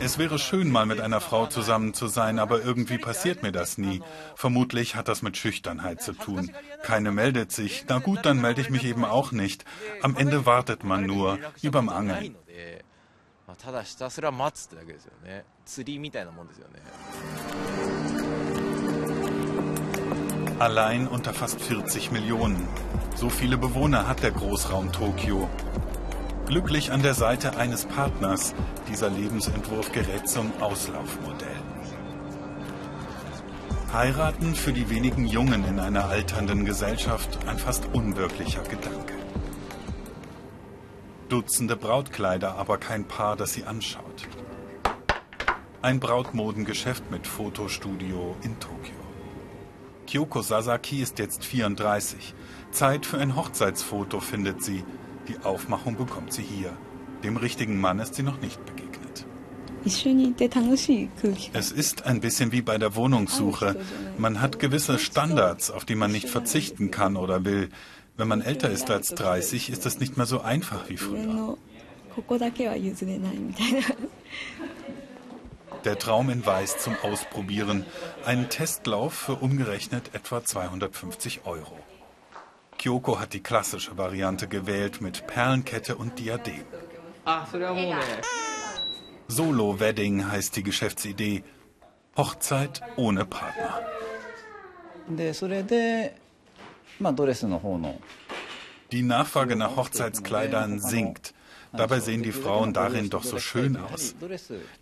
Es 0.00 0.18
wäre 0.18 0.38
schön, 0.38 0.70
mal 0.70 0.84
mit 0.84 1.00
einer 1.00 1.22
Frau 1.22 1.46
zusammen 1.46 1.94
zu 1.94 2.08
sein, 2.08 2.38
aber 2.38 2.60
irgendwie 2.60 2.98
passiert 2.98 3.42
mir 3.42 3.52
das 3.52 3.78
nie. 3.78 4.02
Vermutlich 4.34 4.96
hat 4.96 5.08
das 5.08 5.22
mit 5.22 5.38
Schüchternheit 5.38 6.02
zu 6.02 6.12
tun. 6.12 6.52
Keine 6.82 7.10
meldet 7.10 7.52
sich. 7.52 7.86
Na 7.88 8.00
gut, 8.00 8.26
dann 8.26 8.38
melde 8.38 8.60
ich 8.60 8.68
mich 8.68 8.84
eben 8.84 9.06
auch 9.06 9.32
nicht. 9.32 9.64
Am 10.02 10.14
Ende 10.14 10.44
wartet 10.44 10.84
man 10.84 11.06
nur, 11.06 11.38
wie 15.76 16.10
beim 16.10 16.28
Angeln. 16.28 16.52
Allein 20.58 21.08
unter 21.08 21.34
fast 21.34 21.60
40 21.60 22.12
Millionen. 22.12 22.68
So 23.16 23.28
viele 23.28 23.56
Bewohner 23.58 24.06
hat 24.06 24.22
der 24.22 24.30
Großraum 24.30 24.92
Tokio. 24.92 25.48
Glücklich 26.46 26.92
an 26.92 27.02
der 27.02 27.14
Seite 27.14 27.56
eines 27.56 27.84
Partners, 27.86 28.54
dieser 28.88 29.10
Lebensentwurf 29.10 29.90
gerät 29.92 30.28
zum 30.28 30.52
Auslaufmodell. 30.60 31.48
Heiraten 33.92 34.54
für 34.54 34.72
die 34.72 34.88
wenigen 34.88 35.26
Jungen 35.26 35.64
in 35.66 35.78
einer 35.78 36.08
alternden 36.08 36.64
Gesellschaft 36.64 37.38
ein 37.46 37.58
fast 37.58 37.86
unwirklicher 37.92 38.62
Gedanke. 38.62 39.14
Dutzende 41.28 41.76
Brautkleider, 41.76 42.54
aber 42.56 42.78
kein 42.78 43.06
Paar, 43.06 43.36
das 43.36 43.52
sie 43.52 43.64
anschaut. 43.64 44.11
Ein 45.82 45.98
Brautmodengeschäft 45.98 47.10
mit 47.10 47.26
Fotostudio 47.26 48.36
in 48.44 48.60
Tokio. 48.60 48.94
Kyoko 50.06 50.40
Sasaki 50.40 51.02
ist 51.02 51.18
jetzt 51.18 51.44
34. 51.44 52.34
Zeit 52.70 53.04
für 53.04 53.18
ein 53.18 53.34
Hochzeitsfoto 53.34 54.20
findet 54.20 54.62
sie. 54.62 54.84
Die 55.26 55.44
Aufmachung 55.44 55.96
bekommt 55.96 56.32
sie 56.32 56.42
hier. 56.44 56.72
Dem 57.24 57.36
richtigen 57.36 57.80
Mann 57.80 57.98
ist 57.98 58.14
sie 58.14 58.22
noch 58.22 58.40
nicht 58.40 58.64
begegnet. 58.64 59.26
Es 61.52 61.72
ist 61.72 62.06
ein 62.06 62.20
bisschen 62.20 62.52
wie 62.52 62.62
bei 62.62 62.78
der 62.78 62.94
Wohnungssuche. 62.94 63.80
Man 64.18 64.40
hat 64.40 64.60
gewisse 64.60 65.00
Standards, 65.00 65.72
auf 65.72 65.84
die 65.84 65.96
man 65.96 66.12
nicht 66.12 66.28
verzichten 66.28 66.92
kann 66.92 67.16
oder 67.16 67.44
will. 67.44 67.70
Wenn 68.16 68.28
man 68.28 68.40
älter 68.40 68.70
ist 68.70 68.88
als 68.88 69.08
30, 69.16 69.68
ist 69.68 69.84
es 69.84 69.98
nicht 69.98 70.16
mehr 70.16 70.26
so 70.26 70.42
einfach 70.42 70.88
wie 70.88 70.96
früher. 70.96 71.56
Der 75.84 75.98
Traum 75.98 76.30
in 76.30 76.46
Weiß 76.46 76.78
zum 76.78 76.96
Ausprobieren. 77.02 77.84
Ein 78.24 78.48
Testlauf 78.48 79.14
für 79.14 79.34
umgerechnet 79.34 80.14
etwa 80.14 80.44
250 80.44 81.40
Euro. 81.44 81.76
Kyoko 82.78 83.18
hat 83.18 83.32
die 83.32 83.42
klassische 83.42 83.98
Variante 83.98 84.46
gewählt 84.46 85.00
mit 85.00 85.26
Perlenkette 85.26 85.96
und 85.96 86.18
Diadem. 86.18 86.64
Solo 89.26 89.80
Wedding 89.80 90.30
heißt 90.30 90.54
die 90.56 90.62
Geschäftsidee. 90.62 91.42
Hochzeit 92.16 92.80
ohne 92.96 93.24
Partner. 93.24 93.80
Die 98.92 99.02
Nachfrage 99.02 99.56
nach 99.56 99.76
Hochzeitskleidern 99.76 100.78
sinkt. 100.78 101.34
Dabei 101.72 102.00
sehen 102.00 102.22
die 102.22 102.32
Frauen 102.32 102.72
darin 102.72 103.08
doch 103.08 103.24
so 103.24 103.38
schön 103.38 103.76
aus. 103.76 104.14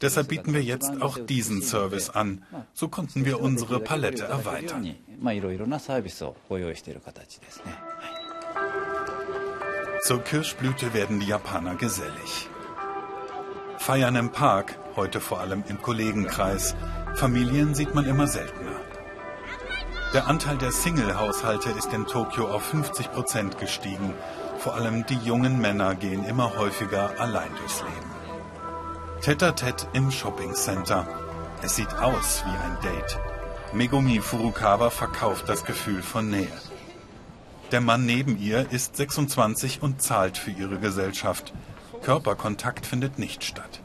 Deshalb 0.00 0.28
bieten 0.28 0.52
wir 0.52 0.62
jetzt 0.62 1.00
auch 1.00 1.18
diesen 1.18 1.62
Service 1.62 2.10
an. 2.10 2.42
So 2.72 2.88
konnten 2.88 3.24
wir 3.24 3.40
unsere 3.40 3.80
Palette 3.80 4.24
erweitern. 4.24 4.94
Zur 10.02 10.20
Kirschblüte 10.24 10.94
werden 10.94 11.20
die 11.20 11.26
Japaner 11.26 11.76
gesellig. 11.76 12.48
Feiern 13.78 14.16
im 14.16 14.30
Park, 14.30 14.78
heute 14.96 15.20
vor 15.20 15.40
allem 15.40 15.62
im 15.68 15.80
Kollegenkreis. 15.80 16.74
Familien 17.14 17.74
sieht 17.74 17.94
man 17.94 18.06
immer 18.06 18.26
seltener. 18.26 18.80
Der 20.12 20.26
Anteil 20.26 20.58
der 20.58 20.72
Single-Haushalte 20.72 21.70
ist 21.70 21.92
in 21.92 22.04
Tokio 22.06 22.48
auf 22.48 22.62
50 22.64 23.12
Prozent 23.12 23.58
gestiegen. 23.58 24.12
Vor 24.60 24.74
allem 24.74 25.06
die 25.06 25.16
jungen 25.16 25.58
Männer 25.58 25.94
gehen 25.94 26.22
immer 26.22 26.54
häufiger 26.58 27.18
allein 27.18 27.48
durchs 27.56 27.80
Leben. 27.80 28.10
Tete-a-tete 29.22 29.86
im 29.94 30.10
Shoppingcenter. 30.10 31.08
Es 31.62 31.76
sieht 31.76 31.94
aus 31.94 32.44
wie 32.44 32.50
ein 32.50 32.76
Date. 32.82 33.18
Megumi 33.72 34.20
Furukawa 34.20 34.90
verkauft 34.90 35.48
das 35.48 35.64
Gefühl 35.64 36.02
von 36.02 36.28
Nähe. 36.28 36.52
Der 37.72 37.80
Mann 37.80 38.04
neben 38.04 38.38
ihr 38.38 38.70
ist 38.70 38.96
26 38.96 39.80
und 39.80 40.02
zahlt 40.02 40.36
für 40.36 40.50
ihre 40.50 40.78
Gesellschaft. 40.78 41.54
Körperkontakt 42.02 42.84
findet 42.84 43.18
nicht 43.18 43.42
statt. 43.44 43.80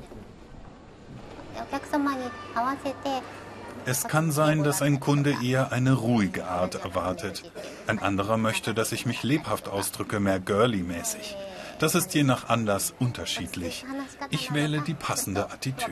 Es 3.87 4.07
kann 4.07 4.31
sein, 4.31 4.63
dass 4.63 4.81
ein 4.81 4.99
Kunde 4.99 5.35
eher 5.43 5.71
eine 5.71 5.93
ruhige 5.93 6.47
Art 6.47 6.75
erwartet. 6.75 7.51
Ein 7.85 7.99
anderer 7.99 8.37
möchte, 8.37 8.73
dass 8.73 8.91
ich 8.91 9.05
mich 9.05 9.21
lebhaft 9.21 9.67
ausdrücke, 9.67 10.19
mehr 10.19 10.39
girly-mäßig. 10.39 11.35
Das 11.77 11.93
ist 11.93 12.13
je 12.13 12.23
nach 12.23 12.49
Anlass 12.49 12.93
unterschiedlich. 12.99 13.85
Ich 14.29 14.53
wähle 14.53 14.81
die 14.81 14.93
passende 14.93 15.51
Attitüde. 15.51 15.91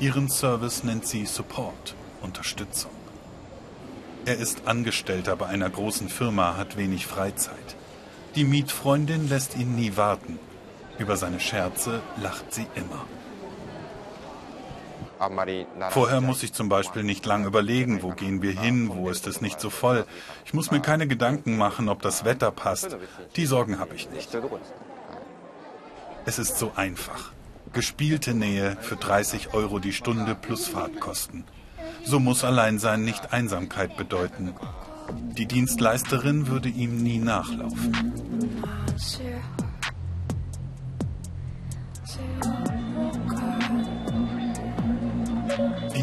Ihren 0.00 0.28
Service 0.28 0.82
nennt 0.82 1.06
sie 1.06 1.26
Support, 1.26 1.94
Unterstützung. 2.22 2.90
Er 4.24 4.38
ist 4.38 4.66
Angestellter 4.66 5.36
bei 5.36 5.46
einer 5.46 5.70
großen 5.70 6.08
Firma, 6.08 6.56
hat 6.56 6.76
wenig 6.76 7.06
Freizeit. 7.06 7.76
Die 8.34 8.44
Mietfreundin 8.44 9.28
lässt 9.28 9.56
ihn 9.56 9.76
nie 9.76 9.96
warten. 9.96 10.38
Über 10.98 11.16
seine 11.16 11.40
Scherze 11.40 12.00
lacht 12.20 12.52
sie 12.52 12.66
immer. 12.74 13.06
Vorher 15.90 16.20
muss 16.20 16.42
ich 16.42 16.52
zum 16.52 16.68
Beispiel 16.68 17.02
nicht 17.02 17.26
lang 17.26 17.44
überlegen, 17.44 18.02
wo 18.02 18.08
gehen 18.10 18.40
wir 18.42 18.58
hin, 18.58 18.90
wo 18.94 19.10
ist 19.10 19.26
es 19.26 19.40
nicht 19.40 19.60
so 19.60 19.68
voll. 19.68 20.06
Ich 20.46 20.54
muss 20.54 20.70
mir 20.70 20.80
keine 20.80 21.06
Gedanken 21.06 21.58
machen, 21.58 21.88
ob 21.88 22.00
das 22.00 22.24
Wetter 22.24 22.50
passt. 22.50 22.96
Die 23.36 23.46
Sorgen 23.46 23.78
habe 23.78 23.94
ich 23.94 24.10
nicht. 24.10 24.30
Es 26.24 26.38
ist 26.38 26.58
so 26.58 26.72
einfach. 26.74 27.32
Gespielte 27.72 28.34
Nähe 28.34 28.76
für 28.80 28.96
30 28.96 29.54
Euro 29.54 29.78
die 29.78 29.92
Stunde 29.92 30.34
plus 30.34 30.68
Fahrtkosten. 30.68 31.44
So 32.04 32.18
muss 32.18 32.42
Alleinsein 32.42 33.04
nicht 33.04 33.32
Einsamkeit 33.32 33.96
bedeuten. 33.96 34.54
Die 35.36 35.46
Dienstleisterin 35.46 36.46
würde 36.46 36.68
ihm 36.68 37.02
nie 37.02 37.18
nachlaufen. 37.18 38.14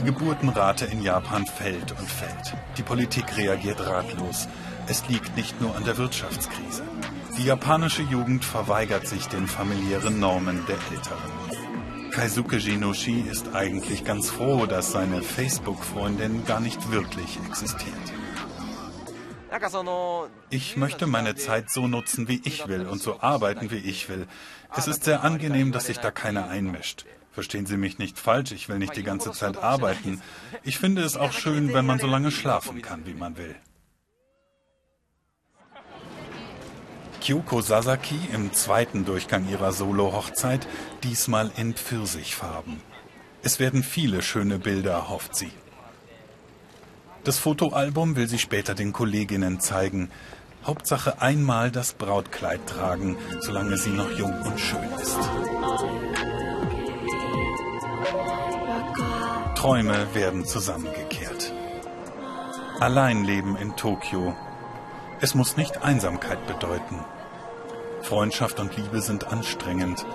Geburtenrate 0.08 0.86
in 0.86 1.02
Japan 1.02 1.46
fällt 1.46 1.92
und 1.92 2.10
fällt. 2.10 2.56
Die 2.78 2.82
Politik 2.82 3.36
reagiert 3.36 3.86
ratlos. 3.86 4.48
Es 4.88 5.06
liegt 5.10 5.36
nicht 5.36 5.60
nur 5.60 5.76
an 5.76 5.84
der 5.84 5.98
Wirtschaftskrise. 5.98 6.84
Die 7.38 7.44
japanische 7.44 8.04
Jugend 8.04 8.46
verweigert 8.46 9.06
sich 9.06 9.28
den 9.28 9.48
familiären 9.48 10.18
Normen 10.22 10.66
der 10.66 10.78
Älteren. 10.96 12.12
Kaisuke 12.12 12.56
Jinoshi 12.56 13.20
ist 13.20 13.54
eigentlich 13.54 14.06
ganz 14.06 14.30
froh, 14.30 14.66
dass 14.66 14.94
seine 14.94 15.22
Facebook-Freundin 15.22 16.46
gar 16.46 16.62
nicht 16.62 16.90
wirklich 16.90 17.38
existiert. 17.46 17.94
Ich 20.50 20.78
möchte 20.78 21.06
meine 21.06 21.36
Zeit 21.36 21.70
so 21.70 21.86
nutzen, 21.90 22.30
wie 22.30 22.42
ich 22.46 22.70
will 22.70 22.88
und 22.88 23.02
so 23.02 23.20
arbeiten, 23.20 23.72
wie 23.72 23.76
ich 23.76 24.08
will. 24.08 24.26
Es 24.74 24.88
ist 24.88 25.04
sehr 25.04 25.26
angenehm, 25.26 25.74
dass 25.74 25.88
sich 25.88 25.98
da 25.98 26.12
keiner 26.12 26.48
einmischt. 26.48 27.04
Verstehen 27.38 27.68
Sie 27.68 27.78
mich 27.78 28.00
nicht 28.00 28.18
falsch, 28.18 28.52
ich 28.52 28.68
will 28.68 28.80
nicht 28.80 28.96
die 28.96 29.04
ganze 29.04 29.32
Zeit 29.32 29.58
arbeiten. 29.58 30.24
Ich 30.64 30.80
finde 30.80 31.04
es 31.04 31.16
auch 31.16 31.32
schön, 31.32 31.72
wenn 31.72 31.86
man 31.86 32.00
so 32.00 32.08
lange 32.08 32.32
schlafen 32.32 32.82
kann, 32.82 33.06
wie 33.06 33.14
man 33.14 33.38
will. 33.38 33.54
Kyuko 37.22 37.62
Sasaki 37.62 38.18
im 38.34 38.54
zweiten 38.54 39.06
Durchgang 39.06 39.48
ihrer 39.48 39.72
Solo-Hochzeit, 39.72 40.68
diesmal 41.04 41.52
in 41.58 41.76
Pfirsichfarben. 41.76 42.82
Es 43.44 43.60
werden 43.60 43.84
viele 43.84 44.24
schöne 44.24 44.58
Bilder, 44.58 45.08
hofft 45.08 45.36
sie. 45.36 45.52
Das 47.24 47.38
Fotoalbum 47.38 48.16
will 48.16 48.28
sie 48.28 48.40
später 48.40 48.74
den 48.74 48.94
Kolleginnen 48.94 49.60
zeigen. 49.60 50.10
Hauptsache 50.66 51.22
einmal 51.22 51.70
das 51.70 51.94
Brautkleid 51.94 52.66
tragen, 52.66 53.16
solange 53.42 53.78
sie 53.78 53.92
noch 53.92 54.10
jung 54.18 54.34
und 54.42 54.60
schön 54.60 54.90
ist. 55.00 56.07
Träume 59.58 60.14
werden 60.14 60.46
zusammengekehrt. 60.46 61.52
Alleinleben 62.80 63.58
in 63.58 63.76
Tokio. 63.76 64.36
Es 65.20 65.34
muss 65.34 65.58
nicht 65.58 65.82
Einsamkeit 65.82 66.46
bedeuten. 66.46 67.04
Freundschaft 68.04 68.60
und 68.60 68.78
Liebe 68.78 69.02
sind 69.02 69.26
anstrengend. 69.26 70.06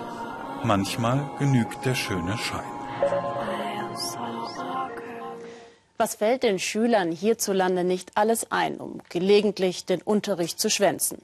Manchmal 0.63 1.29
genügt 1.39 1.83
der 1.83 1.93
schöne 1.93 2.37
Schein. 2.37 2.63
Was 5.97 6.15
fällt 6.15 6.43
den 6.43 6.57
Schülern 6.57 7.11
hierzulande 7.11 7.83
nicht 7.83 8.13
alles 8.15 8.49
ein, 8.49 8.77
um 8.77 9.01
gelegentlich 9.09 9.85
den 9.85 10.01
Unterricht 10.01 10.57
zu 10.57 10.69
schwänzen? 10.69 11.17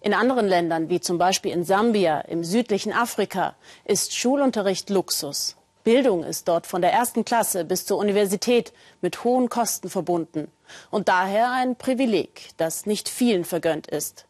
In 0.00 0.14
anderen 0.14 0.48
Ländern, 0.48 0.88
wie 0.88 0.98
zum 0.98 1.16
Beispiel 1.16 1.52
in 1.52 1.62
Sambia, 1.62 2.22
im 2.22 2.42
südlichen 2.42 2.92
Afrika, 2.92 3.54
ist 3.84 4.16
Schulunterricht 4.16 4.90
Luxus. 4.90 5.54
Bildung 5.86 6.24
ist 6.24 6.48
dort 6.48 6.66
von 6.66 6.82
der 6.82 6.92
ersten 6.92 7.24
Klasse 7.24 7.64
bis 7.64 7.86
zur 7.86 7.98
Universität 7.98 8.72
mit 9.02 9.22
hohen 9.22 9.48
Kosten 9.48 9.88
verbunden 9.88 10.50
und 10.90 11.06
daher 11.06 11.52
ein 11.52 11.76
Privileg, 11.76 12.48
das 12.56 12.86
nicht 12.86 13.08
vielen 13.08 13.44
vergönnt 13.44 13.86
ist. 13.86 14.26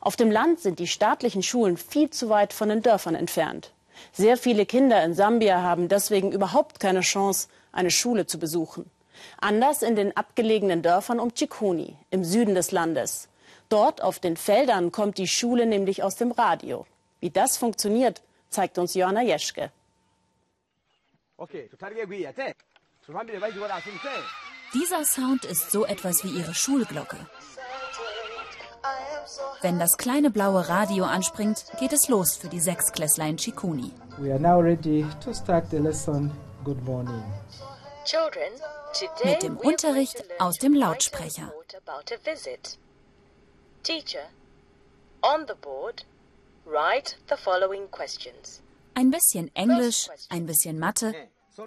Auf 0.00 0.14
dem 0.14 0.30
Land 0.30 0.60
sind 0.60 0.78
die 0.78 0.86
staatlichen 0.86 1.42
Schulen 1.42 1.76
viel 1.76 2.10
zu 2.10 2.28
weit 2.28 2.52
von 2.52 2.68
den 2.68 2.82
Dörfern 2.82 3.16
entfernt. 3.16 3.72
Sehr 4.12 4.36
viele 4.36 4.64
Kinder 4.64 5.02
in 5.02 5.12
Sambia 5.12 5.60
haben 5.60 5.88
deswegen 5.88 6.30
überhaupt 6.30 6.78
keine 6.78 7.00
Chance, 7.00 7.48
eine 7.72 7.90
Schule 7.90 8.26
zu 8.26 8.38
besuchen. 8.38 8.88
Anders 9.40 9.82
in 9.82 9.96
den 9.96 10.16
abgelegenen 10.16 10.82
Dörfern 10.82 11.18
um 11.18 11.34
Chikuni 11.34 11.96
im 12.12 12.22
Süden 12.22 12.54
des 12.54 12.70
Landes. 12.70 13.26
Dort 13.68 14.04
auf 14.04 14.20
den 14.20 14.36
Feldern 14.36 14.92
kommt 14.92 15.18
die 15.18 15.26
Schule 15.26 15.66
nämlich 15.66 16.04
aus 16.04 16.14
dem 16.14 16.30
Radio. 16.30 16.86
Wie 17.18 17.30
das 17.30 17.56
funktioniert, 17.56 18.22
zeigt 18.50 18.78
uns 18.78 18.94
Johanna 18.94 19.22
Jeschke. 19.22 19.72
Dieser 24.74 25.04
Sound 25.04 25.44
ist 25.44 25.70
so 25.70 25.84
etwas 25.84 26.24
wie 26.24 26.38
ihre 26.38 26.54
Schulglocke. 26.54 27.18
Wenn 29.60 29.78
das 29.78 29.96
kleine 29.96 30.30
blaue 30.30 30.68
Radio 30.68 31.04
anspringt, 31.04 31.64
geht 31.78 31.92
es 31.92 32.08
los 32.08 32.36
für 32.36 32.48
die 32.48 32.60
Sechsklässler 32.60 33.26
in 33.26 33.36
Chikuni. 33.36 33.92
We 34.18 34.30
are 34.30 34.40
now 34.40 34.60
ready 34.60 35.06
to 35.24 35.32
start 35.32 35.70
the 35.70 35.78
lesson. 35.78 36.30
Good 36.64 36.84
morning. 36.84 37.22
Mit 39.24 39.42
dem 39.42 39.56
Unterricht 39.56 40.24
aus 40.38 40.58
dem 40.58 40.74
Lautsprecher. 40.74 41.52
Teacher, 43.82 44.28
on 45.22 45.46
the 45.48 45.54
board, 45.60 46.04
write 46.64 47.16
the 47.28 47.36
following 47.36 47.90
questions. 47.90 48.62
Ein 48.94 49.10
bisschen 49.10 49.50
Englisch, 49.54 50.08
ein 50.28 50.46
bisschen 50.46 50.78
Mathe, 50.78 51.14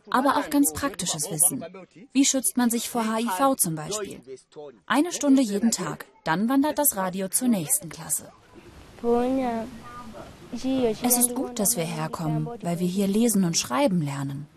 aber 0.09 0.37
auch 0.37 0.49
ganz 0.49 0.73
praktisches 0.73 1.29
Wissen. 1.31 1.63
Wie 2.11 2.25
schützt 2.25 2.57
man 2.57 2.69
sich 2.69 2.89
vor 2.89 3.03
HIV 3.03 3.55
zum 3.57 3.75
Beispiel? 3.75 4.21
Eine 4.85 5.11
Stunde 5.11 5.41
jeden 5.41 5.71
Tag, 5.71 6.05
dann 6.23 6.49
wandert 6.49 6.77
das 6.77 6.95
Radio 6.95 7.27
zur 7.29 7.47
nächsten 7.47 7.89
Klasse. 7.89 8.31
Es 10.53 11.17
ist 11.17 11.35
gut, 11.35 11.59
dass 11.59 11.75
wir 11.75 11.83
herkommen, 11.83 12.47
weil 12.61 12.79
wir 12.79 12.87
hier 12.87 13.07
lesen 13.07 13.43
und 13.43 13.57
schreiben 13.57 14.01
lernen. 14.01 14.47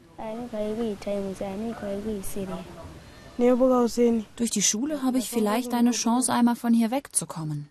Durch 4.37 4.51
die 4.51 4.63
Schule 4.63 5.03
habe 5.03 5.19
ich 5.19 5.31
vielleicht 5.31 5.73
eine 5.73 5.93
Chance, 5.93 6.33
einmal 6.33 6.57
von 6.57 6.75
hier 6.75 6.91
wegzukommen. 6.91 7.69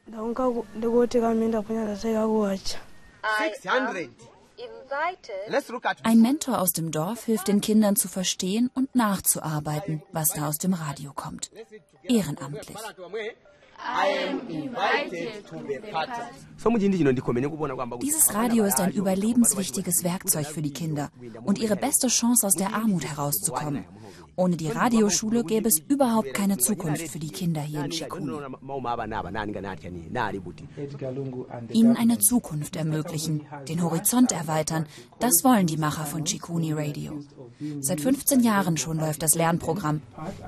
Ein 6.03 6.21
Mentor 6.21 6.59
aus 6.59 6.73
dem 6.73 6.91
Dorf 6.91 7.25
hilft 7.25 7.47
den 7.47 7.61
Kindern 7.61 7.95
zu 7.95 8.07
verstehen 8.07 8.69
und 8.73 8.95
nachzuarbeiten, 8.95 10.01
was 10.11 10.29
da 10.29 10.47
aus 10.47 10.57
dem 10.57 10.73
Radio 10.73 11.13
kommt. 11.13 11.51
Ehrenamtlich. 12.03 12.77
Dieses 18.01 18.33
Radio 18.33 18.63
ist 18.65 18.79
ein 18.79 18.91
überlebenswichtiges 18.91 20.03
Werkzeug 20.03 20.47
für 20.47 20.61
die 20.63 20.73
Kinder 20.73 21.11
und 21.45 21.59
ihre 21.59 21.75
beste 21.75 22.07
Chance, 22.07 22.47
aus 22.47 22.55
der 22.55 22.73
Armut 22.73 23.05
herauszukommen. 23.05 23.85
Ohne 24.39 24.56
die 24.56 24.69
Radioschule 24.69 25.43
gäbe 25.43 25.67
es 25.67 25.80
überhaupt 25.80 26.36
keine 26.36 26.60
Zukunft 26.60 27.08
für 27.08 27.17
die 27.17 27.32
Kinder 27.32 27.62
hier 27.62 27.84
in 27.84 27.89
Chikuni. 27.89 28.32
Ihnen 31.73 31.97
eine 31.97 32.19
Zukunft 32.19 32.76
ermöglichen, 32.76 33.47
den 33.67 33.82
Horizont 33.82 34.32
erweitern, 34.32 34.86
das 35.19 35.43
wollen 35.43 35.65
die 35.65 35.78
Macher 35.78 36.06
von 36.06 36.23
Chikuni 36.23 36.71
Radio. 36.71 37.23
Seit 37.80 38.00
15 38.00 38.41
Jahren 38.41 38.78
schon 38.78 39.00
läuft 39.00 39.23
das 39.23 39.34
Lernprogramm. 39.34 40.04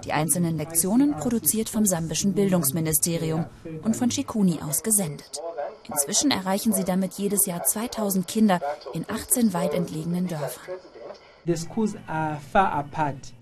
Die 0.06 0.14
einzelnen 0.14 0.58
Lektionen 0.58 1.16
produziert 1.16 1.68
vom 1.68 1.88
sambischen 1.88 2.34
Bildungsministerium 2.34 3.46
und 3.84 3.96
von 3.96 4.10
Chikuni 4.10 4.60
aus 4.62 4.84
gesendet. 4.84 5.42
Inzwischen 5.88 6.30
erreichen 6.30 6.74
sie 6.74 6.84
damit 6.84 7.14
jedes 7.16 7.48
Jahr 7.48 7.64
2000 7.64 8.28
Kinder 8.28 8.60
in 8.94 9.06
18 9.10 9.54
weit 9.54 9.74
entlegenen 9.74 10.28
Dörfern. 10.28 10.76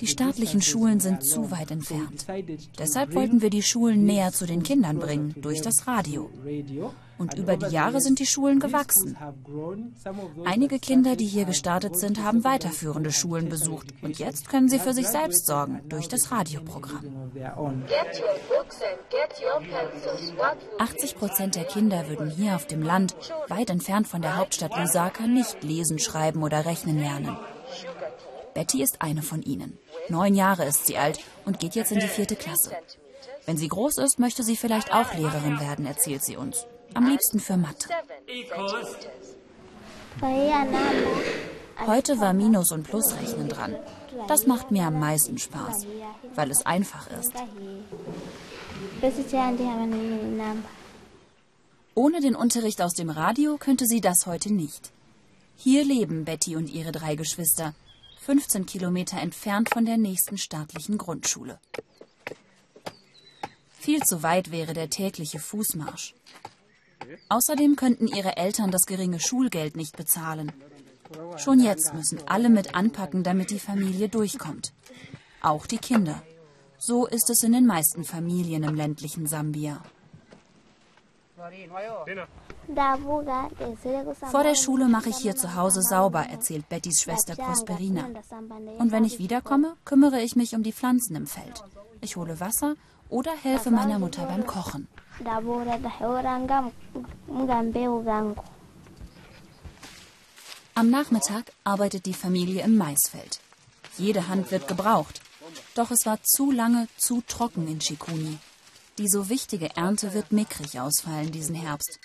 Die 0.01 0.07
staatlichen 0.07 0.61
Schulen 0.61 0.99
sind 0.99 1.23
zu 1.23 1.51
weit 1.51 1.71
entfernt. 1.71 2.25
Deshalb 2.77 3.15
wollten 3.15 3.41
wir 3.41 3.49
die 3.49 3.63
Schulen 3.63 4.05
näher 4.05 4.31
zu 4.31 4.45
den 4.45 4.63
Kindern 4.63 4.99
bringen, 4.99 5.35
durch 5.41 5.61
das 5.61 5.87
Radio. 5.87 6.29
Und 7.17 7.33
über 7.35 7.57
die 7.57 7.73
Jahre 7.73 7.99
sind 7.99 8.19
die 8.19 8.27
Schulen 8.27 8.59
gewachsen. 8.59 9.17
Einige 10.45 10.77
Kinder, 10.77 11.15
die 11.15 11.25
hier 11.25 11.45
gestartet 11.45 11.97
sind, 11.97 12.21
haben 12.21 12.43
weiterführende 12.43 13.11
Schulen 13.11 13.49
besucht. 13.49 13.87
Und 14.03 14.19
jetzt 14.19 14.49
können 14.49 14.69
sie 14.69 14.77
für 14.79 14.93
sich 14.93 15.07
selbst 15.07 15.47
sorgen, 15.47 15.81
durch 15.89 16.07
das 16.07 16.31
Radioprogramm. 16.31 17.31
80 20.79 21.15
Prozent 21.15 21.55
der 21.55 21.65
Kinder 21.65 22.07
würden 22.07 22.29
hier 22.29 22.55
auf 22.55 22.67
dem 22.67 22.83
Land, 22.83 23.15
weit 23.47 23.71
entfernt 23.71 24.07
von 24.07 24.21
der 24.21 24.37
Hauptstadt 24.37 24.77
Lusaka, 24.77 25.25
nicht 25.25 25.63
lesen, 25.63 25.97
schreiben 25.97 26.43
oder 26.43 26.65
rechnen 26.65 26.99
lernen. 26.99 27.35
Betty 28.57 28.81
ist 28.81 29.03
eine 29.03 29.21
von 29.21 29.43
ihnen. 29.43 29.77
Neun 30.09 30.33
Jahre 30.33 30.65
ist 30.65 30.87
sie 30.87 30.97
alt 30.97 31.19
und 31.45 31.59
geht 31.59 31.75
jetzt 31.75 31.91
in 31.91 31.99
die 31.99 32.07
vierte 32.07 32.35
Klasse. 32.35 32.71
Wenn 33.45 33.55
sie 33.55 33.67
groß 33.67 33.99
ist, 33.99 34.17
möchte 34.17 34.41
sie 34.41 34.57
vielleicht 34.57 34.91
auch 34.91 35.13
Lehrerin 35.13 35.59
werden, 35.59 35.85
erzählt 35.85 36.23
sie 36.25 36.37
uns. 36.37 36.65
Am 36.95 37.07
liebsten 37.07 37.39
für 37.39 37.55
Mathe. 37.55 37.87
Heute 41.85 42.19
war 42.19 42.33
Minus- 42.33 42.71
und 42.71 42.81
Plusrechnen 42.81 43.47
dran. 43.47 43.75
Das 44.27 44.47
macht 44.47 44.71
mir 44.71 44.87
am 44.87 44.99
meisten 44.99 45.37
Spaß, 45.37 45.85
weil 46.33 46.49
es 46.49 46.65
einfach 46.65 47.05
ist. 47.11 47.33
Ohne 51.93 52.21
den 52.21 52.35
Unterricht 52.35 52.81
aus 52.81 52.93
dem 52.93 53.11
Radio 53.11 53.57
könnte 53.57 53.85
sie 53.85 54.01
das 54.01 54.25
heute 54.25 54.51
nicht. 54.51 54.89
Hier 55.57 55.85
leben 55.85 56.25
Betty 56.25 56.55
und 56.55 56.71
ihre 56.71 56.91
drei 56.91 57.13
Geschwister. 57.13 57.75
15 58.27 58.65
Kilometer 58.65 59.21
entfernt 59.21 59.69
von 59.69 59.85
der 59.85 59.95
nächsten 59.95 60.37
staatlichen 60.37 60.97
Grundschule. 60.97 61.61
Viel 63.69 64.01
zu 64.03 64.21
weit 64.21 64.51
wäre 64.51 64.73
der 64.73 64.89
tägliche 64.89 65.39
Fußmarsch. 65.39 66.13
Außerdem 67.29 67.77
könnten 67.77 68.07
ihre 68.07 68.35
Eltern 68.35 68.69
das 68.69 68.85
geringe 68.85 69.21
Schulgeld 69.21 69.77
nicht 69.77 69.95
bezahlen. 69.95 70.51
Schon 71.37 71.61
jetzt 71.61 71.93
müssen 71.93 72.19
alle 72.27 72.49
mit 72.49 72.75
anpacken, 72.75 73.23
damit 73.23 73.49
die 73.49 73.59
Familie 73.59 74.09
durchkommt. 74.09 74.73
Auch 75.41 75.65
die 75.65 75.77
Kinder. 75.77 76.21
So 76.77 77.07
ist 77.07 77.29
es 77.29 77.43
in 77.43 77.53
den 77.53 77.65
meisten 77.65 78.03
Familien 78.03 78.63
im 78.63 78.75
ländlichen 78.75 79.25
Sambia. 79.27 79.81
Vor 84.31 84.43
der 84.43 84.55
Schule 84.55 84.87
mache 84.87 85.09
ich 85.09 85.17
hier 85.17 85.35
zu 85.35 85.53
Hause 85.55 85.83
sauber, 85.83 86.21
erzählt 86.21 86.67
Bettys 86.67 87.01
Schwester 87.01 87.35
Prosperina. 87.35 88.05
Und 88.79 88.91
wenn 88.91 89.05
ich 89.05 89.19
wiederkomme, 89.19 89.75
kümmere 89.85 90.21
ich 90.21 90.35
mich 90.35 90.55
um 90.55 90.63
die 90.63 90.73
Pflanzen 90.73 91.15
im 91.15 91.27
Feld. 91.27 91.63
Ich 92.01 92.15
hole 92.15 92.39
Wasser 92.39 92.75
oder 93.09 93.31
helfe 93.43 93.69
meiner 93.69 93.99
Mutter 93.99 94.25
beim 94.25 94.47
Kochen. 94.47 94.87
Am 100.73 100.89
Nachmittag 100.89 101.51
arbeitet 101.63 102.05
die 102.05 102.13
Familie 102.13 102.63
im 102.63 102.77
Maisfeld. 102.77 103.39
Jede 103.97 104.27
Hand 104.27 104.51
wird 104.51 104.67
gebraucht. 104.67 105.21
Doch 105.75 105.91
es 105.91 106.05
war 106.05 106.21
zu 106.23 106.51
lange 106.51 106.87
zu 106.97 107.21
trocken 107.27 107.67
in 107.67 107.79
Chikuni. 107.79 108.37
Die 108.97 109.07
so 109.07 109.29
wichtige 109.29 109.75
Ernte 109.75 110.13
wird 110.13 110.31
mickrig 110.31 110.79
ausfallen 110.79 111.31
diesen 111.31 111.55
Herbst. 111.55 111.99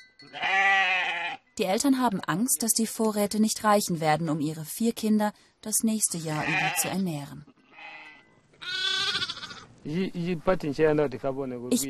Die 1.59 1.65
Eltern 1.65 2.01
haben 2.01 2.21
Angst, 2.21 2.63
dass 2.63 2.73
die 2.73 2.87
Vorräte 2.87 3.41
nicht 3.41 3.65
reichen 3.65 4.01
werden, 4.01 4.29
um 4.29 4.41
ihre 4.41 4.65
vier 4.65 4.93
Kinder 4.93 5.33
das 5.61 5.83
nächste 5.83 6.19
Jahr 6.19 6.45
über 6.45 6.75
zu 6.81 6.89
ernähren. 6.89 7.47
Ich 9.85 10.13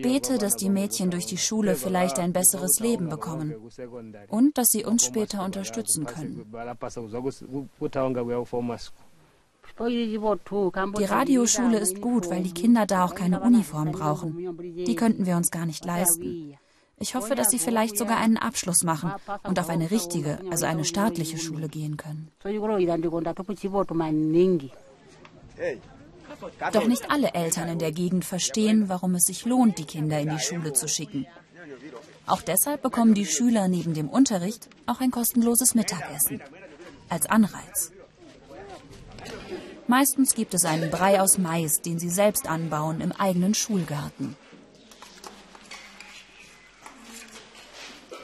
bete, 0.03 0.39
dass 0.39 0.57
die 0.57 0.71
Mädchen 0.71 1.11
durch 1.11 1.27
die 1.27 1.37
Schule 1.37 1.75
vielleicht 1.75 2.19
ein 2.19 2.33
besseres 2.33 2.81
Leben 2.81 3.09
bekommen 3.11 3.55
und 4.29 4.57
dass 4.57 4.69
sie 4.69 4.85
uns 4.85 5.05
später 5.05 5.45
unterstützen 5.45 6.07
können. 6.07 6.47
Die 9.79 11.05
Radioschule 11.05 11.79
ist 11.79 12.01
gut, 12.01 12.31
weil 12.31 12.43
die 12.43 12.53
Kinder 12.53 12.87
da 12.87 13.05
auch 13.05 13.15
keine 13.15 13.41
Uniform 13.41 13.93
brauchen. 13.93 14.59
Die 14.77 14.97
könnten 14.97 15.27
wir 15.27 15.37
uns 15.37 15.51
gar 15.51 15.67
nicht 15.67 15.85
leisten. 15.85 16.57
Ich 16.99 17.15
hoffe, 17.17 17.35
dass 17.35 17.51
sie 17.51 17.59
vielleicht 17.59 17.99
sogar 17.99 18.19
einen 18.19 18.37
Abschluss 18.37 18.85
machen 18.85 19.13
und 19.43 19.59
auf 19.59 19.69
eine 19.69 19.91
richtige, 19.91 20.39
also 20.51 20.67
eine 20.67 20.85
staatliche 20.85 21.39
Schule 21.39 21.69
gehen 21.69 21.97
können. 21.97 22.31
Doch 26.73 26.87
nicht 26.87 27.11
alle 27.11 27.35
Eltern 27.35 27.69
in 27.69 27.79
der 27.79 27.93
Gegend 27.93 28.25
verstehen, 28.25 28.89
warum 28.89 29.15
es 29.17 29.25
sich 29.25 29.45
lohnt, 29.45 29.79
die 29.79 29.85
Kinder 29.85 30.21
in 30.21 30.31
die 30.31 30.39
Schule 30.39 30.73
zu 30.73 30.89
schicken. 30.89 31.27
Auch 32.27 32.43
deshalb 32.43 32.83
bekommen 32.83 33.15
die 33.15 33.27
Schüler 33.27 33.69
neben 33.69 33.95
dem 33.95 34.09
Unterricht 34.09 34.69
auch 34.87 35.01
ein 35.01 35.11
kostenloses 35.11 35.75
Mittagessen. 35.75 36.41
Als 37.09 37.27
Anreiz. 37.27 37.93
Meistens 39.93 40.35
gibt 40.35 40.55
es 40.55 40.65
einen 40.65 40.91
Brei 40.91 41.21
aus 41.21 41.37
Mais, 41.37 41.83
den 41.83 41.99
sie 41.99 42.09
selbst 42.09 42.49
anbauen 42.49 43.03
im 43.03 43.13
eigenen 43.13 43.53
Schulgarten. 43.53 44.37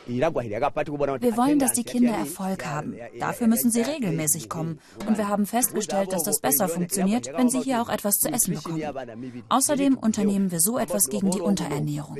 Wir 0.06 0.32
wollen, 1.36 1.58
dass 1.58 1.74
die 1.74 1.84
Kinder 1.84 2.14
Erfolg 2.14 2.64
haben. 2.64 2.94
Dafür 3.20 3.48
müssen 3.48 3.70
sie 3.70 3.82
regelmäßig 3.82 4.48
kommen. 4.48 4.78
Und 5.06 5.18
wir 5.18 5.28
haben 5.28 5.44
festgestellt, 5.44 6.10
dass 6.14 6.22
das 6.22 6.40
besser 6.40 6.68
funktioniert, 6.68 7.30
wenn 7.36 7.50
sie 7.50 7.60
hier 7.60 7.82
auch 7.82 7.90
etwas 7.90 8.18
zu 8.18 8.30
essen 8.30 8.54
bekommen. 8.54 8.82
Außerdem 9.50 9.98
unternehmen 9.98 10.50
wir 10.50 10.60
so 10.60 10.78
etwas 10.78 11.10
gegen 11.10 11.30
die 11.30 11.42
Unterernährung. 11.42 12.16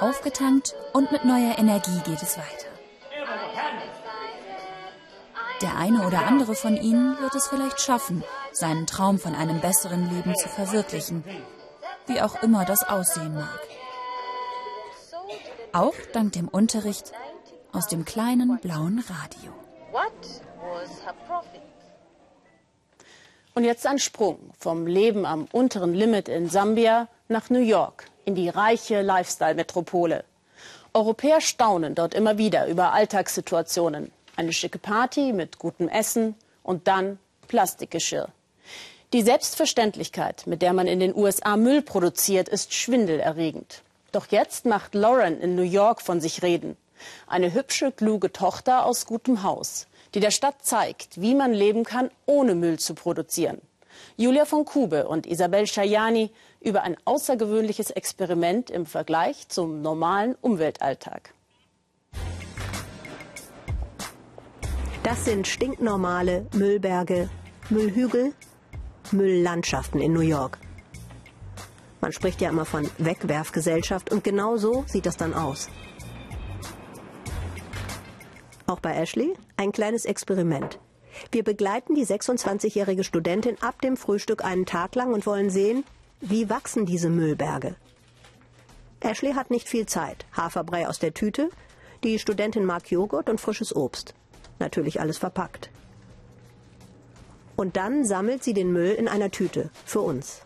Aufgetankt 0.00 0.74
und 0.92 1.12
mit 1.12 1.24
neuer 1.24 1.58
Energie 1.58 2.00
geht 2.04 2.22
es 2.22 2.36
weiter. 2.36 2.68
Der 5.62 5.76
eine 5.76 6.06
oder 6.06 6.26
andere 6.26 6.54
von 6.54 6.76
ihnen 6.76 7.18
wird 7.20 7.34
es 7.34 7.46
vielleicht 7.46 7.80
schaffen, 7.80 8.24
seinen 8.52 8.86
Traum 8.86 9.18
von 9.18 9.34
einem 9.34 9.60
besseren 9.60 10.10
Leben 10.14 10.34
zu 10.36 10.48
verwirklichen, 10.48 11.24
wie 12.06 12.20
auch 12.20 12.42
immer 12.42 12.64
das 12.64 12.82
aussehen 12.82 13.34
mag. 13.34 13.60
Auch 15.72 15.94
dank 16.12 16.32
dem 16.32 16.48
Unterricht 16.48 17.12
aus 17.72 17.86
dem 17.88 18.04
kleinen 18.04 18.58
blauen 18.58 19.02
Radio. 19.08 19.52
Und 23.54 23.64
jetzt 23.64 23.86
ein 23.86 23.98
Sprung 23.98 24.52
vom 24.58 24.86
Leben 24.86 25.24
am 25.24 25.46
unteren 25.52 25.94
Limit 25.94 26.28
in 26.28 26.48
Sambia 26.48 27.08
nach 27.28 27.50
New 27.50 27.60
York, 27.60 28.06
in 28.24 28.34
die 28.34 28.48
reiche 28.48 29.02
Lifestyle-Metropole. 29.02 30.24
Europäer 30.92 31.40
staunen 31.40 31.94
dort 31.94 32.14
immer 32.14 32.38
wieder 32.38 32.66
über 32.66 32.92
Alltagssituationen, 32.92 34.12
eine 34.36 34.52
schicke 34.52 34.78
Party 34.78 35.32
mit 35.32 35.58
gutem 35.58 35.88
Essen 35.88 36.34
und 36.62 36.86
dann 36.86 37.18
Plastikgeschirr. 37.48 38.28
Die 39.12 39.22
Selbstverständlichkeit, 39.22 40.46
mit 40.46 40.62
der 40.62 40.72
man 40.72 40.86
in 40.86 41.00
den 41.00 41.14
USA 41.14 41.56
Müll 41.56 41.82
produziert, 41.82 42.48
ist 42.48 42.74
schwindelerregend. 42.74 43.82
Doch 44.10 44.26
jetzt 44.30 44.64
macht 44.64 44.94
Lauren 44.94 45.40
in 45.40 45.54
New 45.54 45.62
York 45.62 46.00
von 46.00 46.20
sich 46.20 46.42
reden. 46.42 46.76
Eine 47.26 47.52
hübsche, 47.52 47.92
kluge 47.92 48.32
Tochter 48.32 48.86
aus 48.86 49.06
gutem 49.06 49.42
Haus, 49.42 49.86
die 50.14 50.20
der 50.20 50.30
Stadt 50.30 50.64
zeigt, 50.64 51.20
wie 51.20 51.34
man 51.34 51.52
leben 51.52 51.84
kann, 51.84 52.10
ohne 52.26 52.54
Müll 52.54 52.78
zu 52.78 52.94
produzieren. 52.94 53.60
Julia 54.16 54.44
von 54.44 54.64
Kube 54.64 55.08
und 55.08 55.26
Isabel 55.26 55.66
Schajani 55.66 56.30
über 56.60 56.82
ein 56.82 56.96
außergewöhnliches 57.04 57.90
Experiment 57.90 58.70
im 58.70 58.86
Vergleich 58.86 59.48
zum 59.48 59.82
normalen 59.82 60.34
Umweltalltag. 60.40 61.34
Das 65.02 65.26
sind 65.26 65.46
stinknormale 65.46 66.46
Müllberge, 66.54 67.28
Müllhügel, 67.68 68.32
Mülllandschaften 69.12 70.00
in 70.00 70.12
New 70.14 70.20
York. 70.20 70.58
Man 72.00 72.12
spricht 72.12 72.40
ja 72.40 72.50
immer 72.50 72.64
von 72.64 72.88
Wegwerfgesellschaft 72.98 74.12
und 74.12 74.24
genau 74.24 74.56
so 74.56 74.84
sieht 74.86 75.06
das 75.06 75.16
dann 75.16 75.34
aus. 75.34 75.68
Auch 78.66 78.80
bei 78.80 78.94
Ashley 78.94 79.34
ein 79.56 79.72
kleines 79.72 80.04
Experiment. 80.04 80.78
Wir 81.30 81.44
begleiten 81.44 81.94
die 81.94 82.06
26-jährige 82.06 83.04
Studentin 83.04 83.56
ab 83.60 83.80
dem 83.80 83.96
Frühstück 83.96 84.44
einen 84.44 84.66
Tag 84.66 84.94
lang 84.94 85.12
und 85.12 85.26
wollen 85.26 85.50
sehen, 85.50 85.84
wie 86.20 86.50
wachsen 86.50 86.86
diese 86.86 87.10
Müllberge. 87.10 87.76
Ashley 89.00 89.34
hat 89.34 89.50
nicht 89.50 89.68
viel 89.68 89.86
Zeit. 89.86 90.24
Haferbrei 90.32 90.88
aus 90.88 90.98
der 90.98 91.14
Tüte. 91.14 91.50
Die 92.02 92.18
Studentin 92.18 92.64
mag 92.64 92.90
Joghurt 92.90 93.28
und 93.28 93.40
frisches 93.40 93.74
Obst 93.74 94.14
natürlich 94.58 95.00
alles 95.00 95.18
verpackt. 95.18 95.70
Und 97.56 97.76
dann 97.76 98.04
sammelt 98.04 98.42
sie 98.42 98.54
den 98.54 98.72
Müll 98.72 98.90
in 98.90 99.08
einer 99.08 99.30
Tüte 99.30 99.70
für 99.84 100.00
uns. 100.00 100.42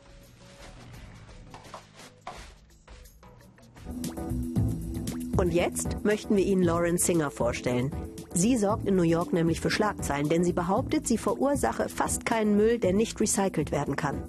Und 5.37 5.55
jetzt 5.55 6.05
möchten 6.05 6.37
wir 6.37 6.45
Ihnen 6.45 6.63
Lauren 6.63 6.99
Singer 6.99 7.31
vorstellen. 7.31 7.93
Sie 8.35 8.57
sorgt 8.57 8.87
in 8.87 8.97
New 8.97 9.03
York 9.03 9.33
nämlich 9.33 9.61
für 9.61 9.71
Schlagzeilen, 9.71 10.29
denn 10.29 10.45
sie 10.45 10.53
behauptet, 10.53 11.09
sie 11.09 11.19
verursache 11.19 11.89
fast 11.89 12.27
keinen 12.27 12.57
Müll, 12.57 12.79
der 12.79 12.93
nicht 12.93 13.21
recycelt 13.21 13.73
werden 13.73 13.97
kann. 13.97 14.25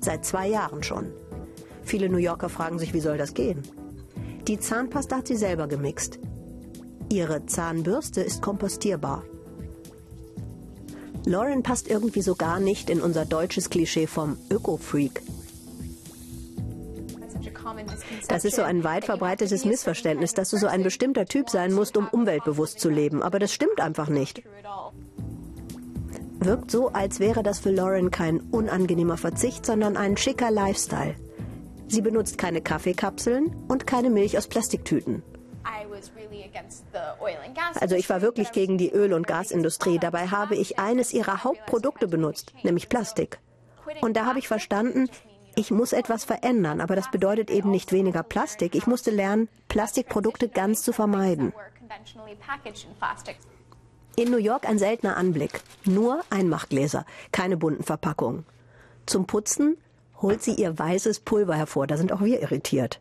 Seit 0.00 0.24
zwei 0.24 0.48
Jahren 0.48 0.82
schon. 0.82 1.12
Viele 1.82 2.08
New 2.08 2.18
Yorker 2.18 2.48
fragen 2.48 2.78
sich, 2.78 2.94
wie 2.94 3.00
soll 3.00 3.18
das 3.18 3.34
gehen? 3.34 3.62
Die 4.46 4.58
Zahnpasta 4.58 5.16
hat 5.16 5.26
sie 5.26 5.36
selber 5.36 5.66
gemixt. 5.66 6.18
Ihre 7.10 7.44
Zahnbürste 7.46 8.20
ist 8.20 8.42
kompostierbar. 8.42 9.24
Lauren 11.26 11.62
passt 11.62 11.88
irgendwie 11.88 12.22
so 12.22 12.34
gar 12.34 12.60
nicht 12.60 12.88
in 12.88 13.00
unser 13.00 13.26
deutsches 13.26 13.68
Klischee 13.68 14.06
vom 14.06 14.38
Öko-Freak. 14.50 15.22
Das 18.28 18.44
ist 18.44 18.56
so 18.56 18.62
ein 18.62 18.84
weit 18.84 19.04
verbreitetes 19.04 19.64
Missverständnis, 19.64 20.34
dass 20.34 20.50
du 20.50 20.56
so 20.56 20.66
ein 20.66 20.82
bestimmter 20.82 21.26
Typ 21.26 21.50
sein 21.50 21.72
musst, 21.72 21.96
um 21.96 22.08
umweltbewusst 22.08 22.80
zu 22.80 22.88
leben. 22.90 23.22
Aber 23.22 23.38
das 23.38 23.52
stimmt 23.52 23.80
einfach 23.80 24.08
nicht. 24.08 24.42
Wirkt 26.38 26.70
so, 26.70 26.88
als 26.88 27.20
wäre 27.20 27.42
das 27.42 27.58
für 27.58 27.70
Lauren 27.70 28.10
kein 28.10 28.40
unangenehmer 28.40 29.18
Verzicht, 29.18 29.66
sondern 29.66 29.96
ein 29.96 30.16
schicker 30.16 30.50
Lifestyle. 30.50 31.14
Sie 31.88 32.00
benutzt 32.00 32.38
keine 32.38 32.60
Kaffeekapseln 32.60 33.54
und 33.68 33.86
keine 33.86 34.10
Milch 34.10 34.38
aus 34.38 34.46
Plastiktüten. 34.46 35.22
Also 37.80 37.96
ich 37.96 38.08
war 38.08 38.22
wirklich 38.22 38.52
gegen 38.52 38.78
die 38.78 38.90
Öl- 38.90 39.12
und 39.12 39.26
Gasindustrie. 39.26 39.98
Dabei 39.98 40.28
habe 40.28 40.56
ich 40.56 40.78
eines 40.78 41.12
ihrer 41.12 41.44
Hauptprodukte 41.44 42.08
benutzt, 42.08 42.52
nämlich 42.62 42.88
Plastik. 42.88 43.38
Und 44.00 44.16
da 44.16 44.24
habe 44.24 44.38
ich 44.38 44.48
verstanden, 44.48 45.08
ich 45.54 45.70
muss 45.70 45.92
etwas 45.92 46.24
verändern, 46.24 46.80
aber 46.80 46.96
das 46.96 47.10
bedeutet 47.10 47.50
eben 47.50 47.70
nicht 47.70 47.92
weniger 47.92 48.22
Plastik. 48.22 48.74
Ich 48.74 48.86
musste 48.86 49.10
lernen, 49.10 49.48
Plastikprodukte 49.68 50.48
ganz 50.48 50.82
zu 50.82 50.92
vermeiden. 50.92 51.52
In 54.16 54.30
New 54.30 54.38
York 54.38 54.68
ein 54.68 54.78
seltener 54.78 55.16
Anblick. 55.16 55.62
Nur 55.84 56.22
Einmachgläser, 56.30 57.04
keine 57.32 57.56
bunten 57.56 57.84
Verpackungen. 57.84 58.44
Zum 59.06 59.26
Putzen 59.26 59.76
holt 60.20 60.42
sie 60.42 60.54
ihr 60.54 60.78
weißes 60.78 61.20
Pulver 61.20 61.54
hervor. 61.54 61.86
Da 61.86 61.96
sind 61.96 62.12
auch 62.12 62.20
wir 62.20 62.40
irritiert. 62.40 63.00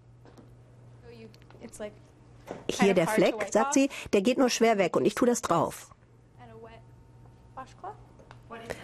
Hier 2.70 2.94
der 2.94 3.08
Fleck, 3.08 3.36
sagt 3.52 3.74
sie, 3.74 3.90
der 4.14 4.22
geht 4.22 4.38
nur 4.38 4.50
schwer 4.50 4.78
weg 4.78 4.96
und 4.96 5.06
ich 5.06 5.16
tue 5.16 5.28
das 5.28 5.42
drauf. 5.42 5.92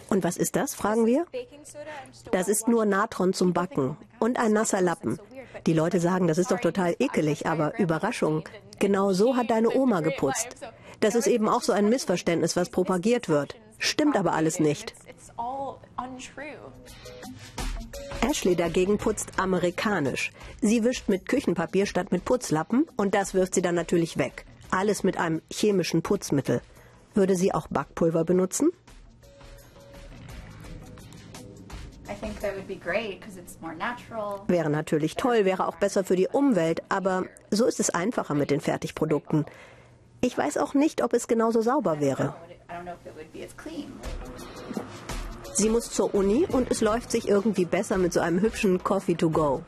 Und 0.10 0.24
was 0.24 0.38
ist 0.38 0.56
das, 0.56 0.76
fragen 0.76 1.06
wir? 1.06 1.26
Das 2.32 2.48
ist 2.48 2.68
nur 2.68 2.86
Natron 2.86 3.34
zum 3.34 3.54
Backen 3.54 3.98
und 4.20 4.38
ein 4.38 4.54
nasser 4.54 4.82
Lappen. 4.82 5.20
Die 5.65 5.74
Leute 5.74 6.00
sagen, 6.00 6.28
das 6.28 6.38
ist 6.38 6.52
doch 6.52 6.60
total 6.60 6.96
ekelig, 7.00 7.48
aber 7.48 7.78
Überraschung. 7.80 8.44
Genau 8.80 9.13
so 9.13 9.36
hat 9.36 9.50
deine 9.50 9.76
Oma 9.76 10.02
geputzt. 10.02 10.56
Das 11.00 11.15
ist 11.15 11.28
eben 11.28 11.50
auch 11.50 11.62
so 11.62 11.74
ein 11.74 11.89
Missverständnis, 11.89 12.56
was 12.56 12.70
propagiert 12.70 13.30
wird. 13.30 13.56
Stimmt 13.80 14.15
aber 14.15 14.34
alles 14.34 14.60
nicht. 14.60 14.94
Ashley 18.22 18.56
dagegen 18.56 18.98
putzt 18.98 19.39
amerikanisch. 19.39 20.32
Sie 20.62 20.84
wischt 20.84 21.10
mit 21.10 21.28
Küchenpapier 21.28 21.86
statt 21.86 22.12
mit 22.12 22.26
Putzlappen 22.26 22.88
und 22.96 23.13
das 23.13 23.34
wirft 23.34 23.56
sie 23.56 23.62
dann 23.62 23.76
natürlich 23.76 24.18
weg. 24.18 24.46
Alles 24.72 25.04
mit 25.04 25.18
einem 25.18 25.41
chemischen 25.52 26.02
Putzmittel. 26.02 26.62
Würde 27.13 27.36
sie 27.36 27.54
auch 27.54 27.68
Backpulver 27.68 28.26
benutzen? 28.26 28.72
Wäre 34.48 34.70
natürlich 34.70 35.15
toll, 35.15 35.46
wäre 35.46 35.68
auch 35.68 35.78
besser 35.78 36.04
für 36.04 36.15
die 36.15 36.28
Umwelt, 36.28 36.82
aber 36.89 37.26
so 37.52 37.65
ist 37.65 37.80
es 37.80 37.89
einfacher 37.89 38.34
mit 38.34 38.52
den 38.52 38.62
Fertigprodukten. 38.62 39.46
Ich 40.22 40.38
weiß 40.38 40.58
auch 40.58 40.74
nicht, 40.74 41.04
ob 41.04 41.13
es 41.13 41.28
genauso 41.28 41.62
sauber 41.62 42.00
wäre. 42.00 42.36
Sie 45.54 45.70
muss 45.70 45.89
zur 45.89 46.13
Uni 46.13 46.46
und 46.52 46.70
es 46.70 46.82
läuft 46.82 47.12
sich 47.12 47.28
irgendwie 47.28 47.65
besser 47.65 47.98
mit 47.98 48.12
so 48.12 48.20
einem 48.20 48.41
hübschen 48.41 48.84
Coffee 48.84 49.15
to 49.15 49.30
go. 49.30 49.62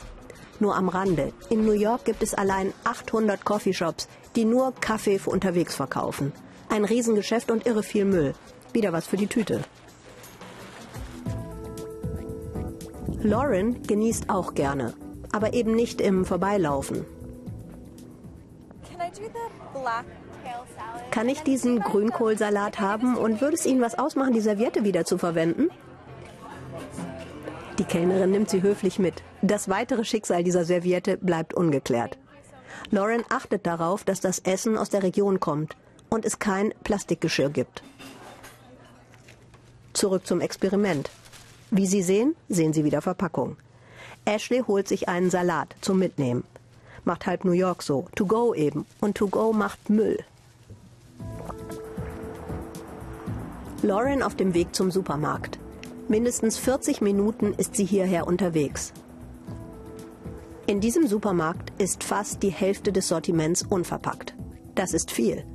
Nur 0.60 0.76
am 0.76 0.90
Rande. 0.90 1.32
In 1.50 1.64
New 1.64 1.74
York 1.74 2.06
gibt 2.06 2.24
es 2.24 2.34
allein 2.34 2.74
800 2.84 3.46
Coffeeshops, 3.46 4.08
die 4.36 4.46
nur 4.46 4.74
Kaffee 4.74 5.20
für 5.20 5.30
unterwegs 5.30 5.76
verkaufen. 5.76 6.34
Ein 6.70 6.84
Riesengeschäft 6.84 7.52
und 7.52 7.66
irre 7.66 7.84
viel 7.84 8.06
Müll. 8.06 8.34
Wieder 8.74 8.92
was 8.92 9.08
für 9.08 9.18
die 9.18 9.28
Tüte. 9.28 9.62
Lauren 13.28 13.84
genießt 13.84 14.30
auch 14.30 14.54
gerne, 14.54 14.94
aber 15.34 15.54
eben 15.54 15.76
nicht 15.76 16.00
im 16.00 16.24
Vorbeilaufen. 16.24 17.06
Kann 21.12 21.28
ich 21.28 21.42
diesen 21.42 21.82
Grünkohlsalat 21.82 22.80
haben 22.80 23.18
und 23.18 23.42
würde 23.42 23.56
es 23.56 23.66
Ihnen 23.66 23.82
was 23.82 24.00
ausmachen, 24.00 24.32
die 24.32 24.40
Serviette 24.40 24.86
wieder 24.86 25.04
zu 25.04 25.18
verwenden? 25.18 25.70
Die 27.78 27.84
Kellnerin 27.84 28.32
nimmt 28.32 28.50
sie 28.50 28.62
höflich 28.62 28.98
mit. 28.98 29.22
Das 29.42 29.68
weitere 29.68 30.06
Schicksal 30.06 30.46
dieser 30.46 30.64
Serviette 30.64 31.18
bleibt 31.18 31.54
ungeklärt. 31.54 32.18
Lauren 32.92 33.26
achtet 33.30 33.68
darauf, 33.68 34.06
dass 34.06 34.22
das 34.22 34.40
Essen 34.40 34.78
aus 34.78 34.90
der 34.90 35.04
Region 35.04 35.42
kommt 35.42 35.76
und 36.10 36.24
es 36.24 36.40
kein 36.40 36.74
Plastikgeschirr 36.86 37.50
gibt. 37.50 37.84
Zurück 39.92 40.26
zum 40.26 40.40
Experiment. 40.40 41.10
Wie 41.72 41.86
Sie 41.86 42.02
sehen, 42.02 42.36
sehen 42.48 42.74
Sie 42.74 42.84
wieder 42.84 43.02
Verpackung. 43.02 43.58
Ashley 44.26 44.64
holt 44.66 44.88
sich 44.88 45.10
einen 45.10 45.30
Salat 45.30 45.76
zum 45.82 46.00
Mitnehmen. 46.00 46.44
Macht 47.04 47.26
halb 47.26 47.46
New 47.46 47.52
York 47.52 47.84
so. 47.84 48.08
To 48.16 48.26
go 48.26 48.54
eben. 48.54 48.86
Und 49.00 49.18
to 49.18 49.28
go 49.28 49.54
macht 49.54 49.90
Müll. 49.90 50.20
Lauren 53.82 54.24
auf 54.24 54.36
dem 54.36 54.54
Weg 54.54 54.76
zum 54.76 54.92
Supermarkt. 54.92 55.60
Mindestens 56.08 56.58
40 56.58 57.02
Minuten 57.02 57.54
ist 57.54 57.76
sie 57.76 57.86
hierher 57.86 58.28
unterwegs. 58.28 58.94
In 60.66 60.82
diesem 60.82 61.08
Supermarkt 61.08 61.72
ist 61.82 62.04
fast 62.04 62.44
die 62.44 62.50
Hälfte 62.50 62.92
des 62.92 63.08
Sortiments 63.08 63.64
unverpackt. 63.64 64.36
Das 64.76 64.94
ist 64.94 65.12
viel. 65.12 65.46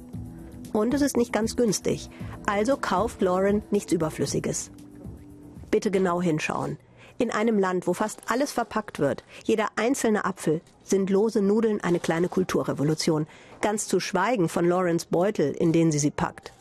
Und 0.72 0.94
es 0.94 1.02
ist 1.02 1.16
nicht 1.16 1.32
ganz 1.32 1.56
günstig. 1.56 2.08
Also 2.46 2.76
kauft 2.76 3.20
Lauren 3.20 3.62
nichts 3.70 3.92
Überflüssiges. 3.92 4.70
Bitte 5.72 5.90
genau 5.90 6.20
hinschauen. 6.20 6.76
In 7.18 7.30
einem 7.30 7.58
Land, 7.58 7.86
wo 7.86 7.94
fast 7.94 8.20
alles 8.26 8.52
verpackt 8.52 8.98
wird, 8.98 9.24
jeder 9.44 9.68
einzelne 9.76 10.26
Apfel, 10.26 10.60
sind 10.84 11.08
lose 11.08 11.40
Nudeln 11.40 11.82
eine 11.82 11.98
kleine 11.98 12.28
Kulturrevolution. 12.28 13.26
Ganz 13.62 13.88
zu 13.88 13.98
schweigen 13.98 14.50
von 14.50 14.68
Laurens 14.68 15.06
Beutel, 15.06 15.52
in 15.52 15.72
den 15.72 15.90
sie 15.90 15.98
sie 15.98 16.10
packt. 16.10 16.52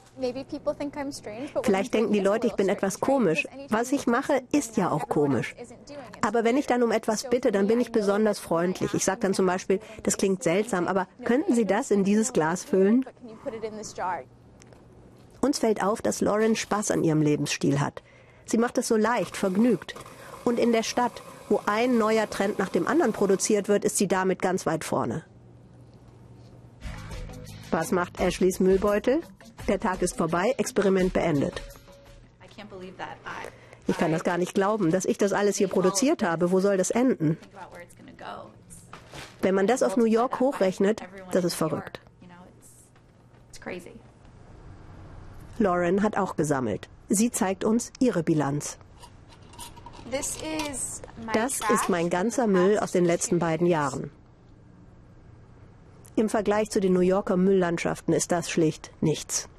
Vielleicht 1.64 1.94
denken 1.94 2.14
die 2.14 2.20
Leute, 2.22 2.48
ich 2.48 2.54
bin 2.54 2.70
etwas 2.70 3.02
komisch. 3.02 3.48
Was 3.70 3.92
ich 3.92 4.08
mache, 4.08 4.44
ist 4.54 4.78
ja 4.78 4.92
auch 4.92 5.10
komisch. 5.10 5.56
Aber 6.22 6.46
wenn 6.46 6.56
ich 6.56 6.68
dann 6.68 6.84
um 6.84 6.92
etwas 6.92 7.30
bitte, 7.30 7.52
dann 7.52 7.68
bin 7.68 7.82
ich 7.82 7.92
besonders 7.92 8.40
freundlich. 8.40 8.94
Ich 8.94 9.04
sage 9.04 9.20
dann 9.22 9.34
zum 9.34 9.46
Beispiel, 9.46 9.82
das 10.04 10.16
klingt 10.16 10.42
seltsam, 10.42 10.88
aber 10.88 11.08
könnten 11.26 11.54
Sie 11.54 11.66
das 11.66 11.92
in 11.92 12.06
dieses 12.06 12.32
Glas 12.32 12.64
füllen? 12.64 13.06
Uns 15.42 15.60
fällt 15.60 15.84
auf, 15.84 16.02
dass 16.02 16.22
Lauren 16.22 16.56
Spaß 16.56 16.92
an 16.92 17.04
ihrem 17.04 17.22
Lebensstil 17.22 17.82
hat. 17.82 18.04
Sie 18.52 18.58
macht 18.58 18.78
es 18.78 18.90
so 18.90 18.98
leicht, 18.98 19.38
vergnügt. 19.38 19.96
Und 20.44 20.60
in 20.60 20.74
der 20.74 20.84
Stadt, 20.84 21.24
wo 21.48 21.62
ein 21.68 21.98
neuer 21.98 22.30
Trend 22.30 22.60
nach 22.60 22.68
dem 22.68 22.86
anderen 22.86 23.14
produziert 23.14 23.70
wird, 23.70 23.86
ist 23.86 23.96
sie 23.96 24.10
damit 24.10 24.42
ganz 24.42 24.66
weit 24.66 24.84
vorne. 24.84 25.24
Was 27.70 27.92
macht 27.92 28.20
Ashleys 28.20 28.60
Müllbeutel? 28.60 29.22
Der 29.70 29.80
Tag 29.80 30.02
ist 30.02 30.18
vorbei, 30.18 30.54
Experiment 30.58 31.14
beendet. 31.14 31.62
Ich 33.88 33.98
kann 33.98 34.12
das 34.12 34.26
gar 34.26 34.38
nicht 34.38 34.54
glauben, 34.54 34.92
dass 34.92 35.06
ich 35.06 35.18
das 35.18 35.32
alles 35.32 35.56
hier 35.56 35.70
produziert 35.70 36.22
habe. 36.22 36.52
Wo 36.52 36.60
soll 36.60 36.76
das 36.76 36.92
enden? 36.92 37.38
Wenn 39.42 39.56
man 39.56 39.66
das 39.66 39.82
auf 39.82 39.96
New 39.96 40.04
York 40.04 40.42
hochrechnet, 40.42 41.02
das 41.32 41.46
ist 41.46 41.54
verrückt. 41.54 42.02
Lauren 45.58 46.04
hat 46.04 46.18
auch 46.18 46.36
gesammelt. 46.36 46.90
Sie 47.14 47.30
zeigt 47.30 47.66
uns 47.66 47.92
ihre 48.00 48.24
Bilanz. 48.24 48.78
Das 51.34 51.60
ist 51.70 51.90
mein 51.90 52.10
ganzer 52.10 52.48
Müll 52.48 52.80
aus 52.80 52.94
den 52.94 53.04
letzten 53.04 53.38
beiden 53.38 53.68
Jahren. 53.68 54.12
Im 56.16 56.30
Vergleich 56.30 56.70
zu 56.70 56.80
den 56.80 56.94
New 56.94 57.02
Yorker 57.02 57.36
Mülllandschaften 57.36 58.14
ist 58.14 58.32
das 58.32 58.50
schlicht 58.50 58.92
nichts. 59.02 59.50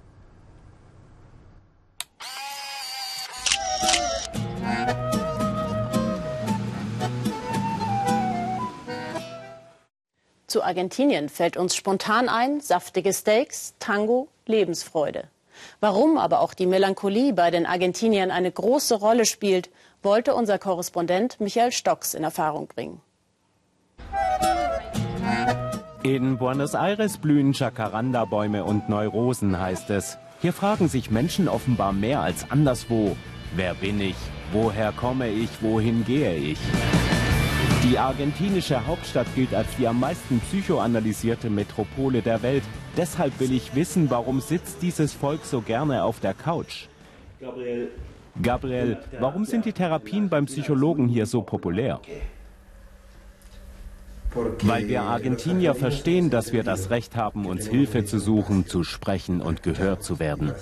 Zu 10.47 10.63
Argentinien 10.63 11.29
fällt 11.29 11.59
uns 11.59 11.77
spontan 11.77 12.31
ein, 12.31 12.61
saftige 12.61 13.13
Steaks, 13.13 13.75
Tango, 13.79 14.29
Lebensfreude. 14.47 15.29
Warum 15.81 16.19
aber 16.19 16.41
auch 16.41 16.55
die 16.55 16.67
Melancholie 16.67 17.33
bei 17.33 17.51
den 17.51 17.67
Argentiniern 17.67 18.31
eine 18.31 18.51
große 18.51 18.95
Rolle 18.95 19.27
spielt, 19.27 19.71
wollte 20.03 20.35
unser 20.35 20.59
Korrespondent 20.59 21.41
Michael 21.41 21.73
Stocks 21.73 22.15
in 22.15 22.25
Erfahrung 22.25 22.69
bringen. 22.69 23.01
In 26.03 26.37
Buenos 26.37 26.75
Aires 26.75 27.19
blühen 27.19 27.53
Jacaranda-Bäume 27.53 28.65
und 28.65 28.89
Neurosen, 28.89 29.61
heißt 29.61 29.91
es. 29.91 30.19
Hier 30.41 30.53
fragen 30.53 30.89
sich 30.89 31.13
Menschen 31.13 31.49
offenbar 31.49 31.93
mehr 31.93 32.21
als 32.21 32.51
anderswo. 32.51 33.17
Wer 33.55 33.75
bin 33.75 34.01
ich? 34.01 34.17
Woher 34.51 34.91
komme 34.91 35.29
ich? 35.29 35.51
Wohin 35.63 36.05
gehe 36.05 36.35
ich? 36.35 36.59
Die 37.85 37.99
argentinische 37.99 38.87
Hauptstadt 38.87 39.27
gilt 39.35 39.53
als 39.55 39.67
die 39.77 39.89
am 39.89 39.99
meisten 39.99 40.39
psychoanalysierte 40.39 41.51
Metropole 41.51 42.23
der 42.23 42.41
Welt. 42.43 42.63
Deshalb 42.97 43.41
will 43.41 43.53
ich 43.53 43.75
wissen, 43.75 44.09
warum 44.09 44.41
sitzt 44.41 44.83
dieses 44.83 45.13
Volk 45.13 45.45
so 45.45 45.61
gerne 45.61 46.05
auf 46.05 46.21
der 46.21 46.33
Couch? 46.33 46.87
Gabriel, 47.41 47.89
Gabriel 48.41 48.99
warum 49.19 49.45
sind 49.45 49.65
die 49.65 49.73
Therapien 49.73 50.29
beim 50.29 50.47
Psychologen 50.47 51.09
hier 51.09 51.27
so 51.27 51.43
populär? 51.43 52.01
Weil 54.63 54.87
wir 54.87 55.03
Argentinier 55.03 55.75
verstehen, 55.75 56.31
dass 56.31 56.53
wir 56.53 56.63
das 56.63 56.91
Recht 56.91 57.17
haben, 57.17 57.47
uns 57.47 57.67
Hilfe 57.67 58.05
zu 58.05 58.21
suchen, 58.21 58.67
zu 58.67 58.85
sprechen 58.85 59.43
und 59.43 59.65
gehört 59.65 60.05
zu 60.05 60.21
werden. 60.21 60.53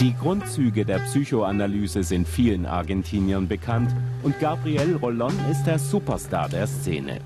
Die 0.00 0.14
Grundzüge 0.14 0.84
der 0.84 0.98
Psychoanalyse 0.98 2.02
sind 2.02 2.28
vielen 2.28 2.66
Argentiniern 2.66 3.48
bekannt 3.48 3.96
und 4.22 4.38
Gabriel 4.38 4.96
Rolón 4.96 5.32
ist 5.50 5.64
der 5.64 5.78
Superstar 5.78 6.50
der 6.50 6.66
Szene. 6.66 7.20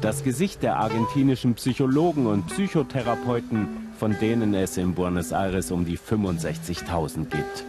Das 0.00 0.22
Gesicht 0.22 0.62
der 0.62 0.76
argentinischen 0.76 1.54
Psychologen 1.54 2.28
und 2.28 2.46
Psychotherapeuten, 2.46 3.66
von 3.98 4.16
denen 4.20 4.54
es 4.54 4.76
in 4.76 4.94
Buenos 4.94 5.32
Aires 5.32 5.72
um 5.72 5.84
die 5.84 5.98
65.000 5.98 7.30
gibt. 7.30 7.64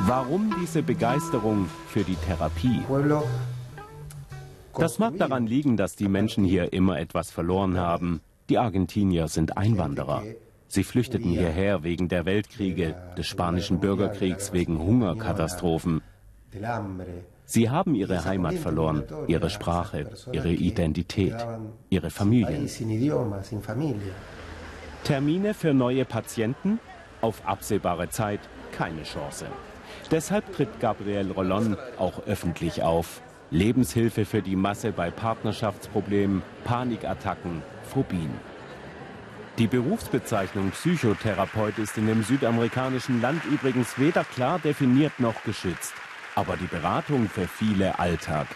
Warum 0.00 0.52
diese 0.60 0.82
Begeisterung 0.82 1.68
für 1.86 2.02
die 2.02 2.16
Therapie? 2.26 2.82
Das 4.76 4.98
mag 4.98 5.16
daran 5.16 5.46
liegen, 5.46 5.76
dass 5.76 5.94
die 5.94 6.08
Menschen 6.08 6.44
hier 6.44 6.72
immer 6.72 6.98
etwas 6.98 7.30
verloren 7.30 7.78
haben. 7.78 8.20
Die 8.48 8.58
Argentinier 8.58 9.28
sind 9.28 9.56
Einwanderer. 9.56 10.24
Sie 10.72 10.84
flüchteten 10.84 11.32
hierher 11.32 11.82
wegen 11.82 12.08
der 12.08 12.26
Weltkriege, 12.26 12.94
des 13.18 13.26
spanischen 13.26 13.80
Bürgerkriegs, 13.80 14.52
wegen 14.52 14.78
Hungerkatastrophen. 14.78 16.00
Sie 17.44 17.68
haben 17.68 17.96
ihre 17.96 18.24
Heimat 18.24 18.54
verloren, 18.54 19.02
ihre 19.26 19.50
Sprache, 19.50 20.08
ihre 20.30 20.52
Identität, 20.52 21.34
ihre 21.88 22.10
Familien. 22.10 22.68
Termine 25.02 25.54
für 25.54 25.74
neue 25.74 26.04
Patienten? 26.04 26.78
Auf 27.20 27.44
absehbare 27.44 28.08
Zeit 28.08 28.40
keine 28.70 29.02
Chance. 29.02 29.46
Deshalb 30.12 30.52
tritt 30.52 30.78
Gabriel 30.78 31.32
Rollon 31.32 31.76
auch 31.98 32.26
öffentlich 32.26 32.84
auf. 32.84 33.22
Lebenshilfe 33.50 34.24
für 34.24 34.40
die 34.40 34.54
Masse 34.54 34.92
bei 34.92 35.10
Partnerschaftsproblemen, 35.10 36.42
Panikattacken, 36.62 37.62
Phobien. 37.82 38.49
Die 39.60 39.66
Berufsbezeichnung 39.66 40.70
Psychotherapeut 40.70 41.76
ist 41.76 41.98
in 41.98 42.06
dem 42.06 42.22
südamerikanischen 42.22 43.20
Land 43.20 43.44
übrigens 43.44 43.98
weder 43.98 44.24
klar 44.24 44.58
definiert 44.58 45.20
noch 45.20 45.44
geschützt. 45.44 45.92
Aber 46.34 46.56
die 46.56 46.66
Beratung 46.66 47.28
für 47.28 47.46
viele 47.46 47.98
Alltag. 47.98 48.46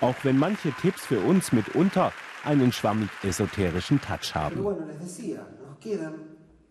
Auch 0.00 0.14
wenn 0.22 0.38
manche 0.38 0.70
Tipps 0.70 1.04
für 1.04 1.18
uns 1.18 1.50
mitunter 1.50 2.12
einen 2.44 2.70
schwammig 2.70 3.08
esoterischen 3.24 4.00
Touch 4.00 4.36
haben. 4.36 4.64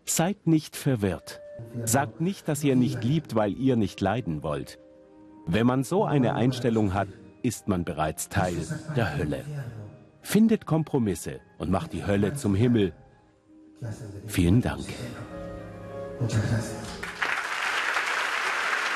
Seid 0.06 0.48
nicht 0.48 0.78
verwirrt. 0.78 1.42
Sagt 1.84 2.22
nicht, 2.22 2.48
dass 2.48 2.64
ihr 2.64 2.78
nicht 2.78 3.04
liebt, 3.04 3.36
weil 3.36 3.52
ihr 3.58 3.76
nicht 3.76 4.00
leiden 4.00 4.42
wollt. 4.42 4.80
Wenn 5.48 5.68
man 5.68 5.84
so 5.84 6.06
eine 6.06 6.34
Einstellung 6.36 6.94
hat, 6.94 7.10
ist 7.44 7.68
man 7.68 7.84
bereits 7.84 8.30
Teil 8.30 8.56
der 8.96 9.18
Hölle. 9.18 9.44
Findet 10.22 10.66
Kompromisse 10.66 11.42
und 11.58 11.72
macht 11.72 11.92
die 11.92 12.06
Hölle 12.06 12.36
zum 12.36 12.56
Himmel. 12.56 12.94
Vielen 14.28 14.62
Dank. 14.62 14.86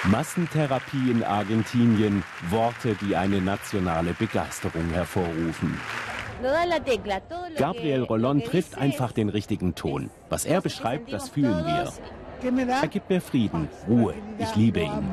Massentherapie 0.05 1.11
in 1.11 1.23
Argentinien, 1.23 2.23
Worte, 2.49 2.95
die 2.95 3.15
eine 3.15 3.41
nationale 3.41 4.13
Begeisterung 4.13 4.89
hervorrufen. 4.91 5.77
Gabriel 7.57 8.03
Rollon 8.03 8.43
trifft 8.43 8.77
einfach 8.77 9.11
den 9.11 9.27
richtigen 9.27 9.75
Ton. 9.75 10.09
Was 10.29 10.45
er 10.45 10.61
beschreibt, 10.61 11.11
das 11.11 11.29
fühlen 11.29 11.65
wir. 11.65 11.91
Er 12.41 12.87
gibt 12.87 13.09
mir 13.09 13.19
Frieden, 13.19 13.67
Ruhe. 13.87 14.13
Ich 14.37 14.55
liebe 14.55 14.79
ihn. 14.79 15.03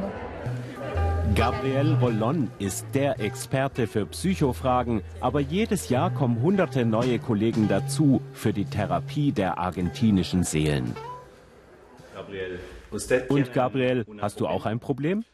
Gabriel 1.34 1.94
Rollon 1.94 2.50
ist 2.58 2.86
der 2.94 3.20
Experte 3.20 3.86
für 3.86 4.06
Psychofragen, 4.06 5.02
aber 5.20 5.40
jedes 5.40 5.88
Jahr 5.88 6.10
kommen 6.10 6.40
hunderte 6.40 6.84
neue 6.84 7.18
Kollegen 7.18 7.68
dazu 7.68 8.22
für 8.32 8.52
die 8.52 8.64
Therapie 8.64 9.32
der 9.32 9.58
argentinischen 9.58 10.44
Seelen. 10.44 10.96
Und 13.28 13.52
Gabriel, 13.52 14.06
hast 14.20 14.40
du 14.40 14.46
auch 14.46 14.66
ein 14.66 14.78
Problem? 14.78 15.24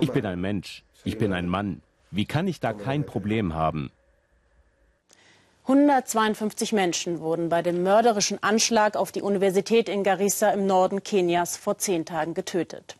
Ich 0.00 0.10
bin 0.12 0.26
ein 0.26 0.40
Mensch, 0.40 0.82
ich 1.04 1.18
bin 1.18 1.32
ein 1.32 1.48
Mann. 1.48 1.82
Wie 2.10 2.24
kann 2.24 2.48
ich 2.48 2.58
da 2.58 2.72
kein 2.72 3.04
Problem 3.04 3.54
haben? 3.54 3.90
152 5.64 6.72
Menschen 6.72 7.20
wurden 7.20 7.48
bei 7.48 7.60
dem 7.60 7.82
mörderischen 7.82 8.42
Anschlag 8.42 8.96
auf 8.96 9.12
die 9.12 9.22
Universität 9.22 9.88
in 9.88 10.04
Garissa 10.04 10.50
im 10.50 10.66
Norden 10.66 11.02
Kenias 11.02 11.56
vor 11.56 11.78
zehn 11.78 12.04
Tagen 12.04 12.34
getötet. 12.34 12.96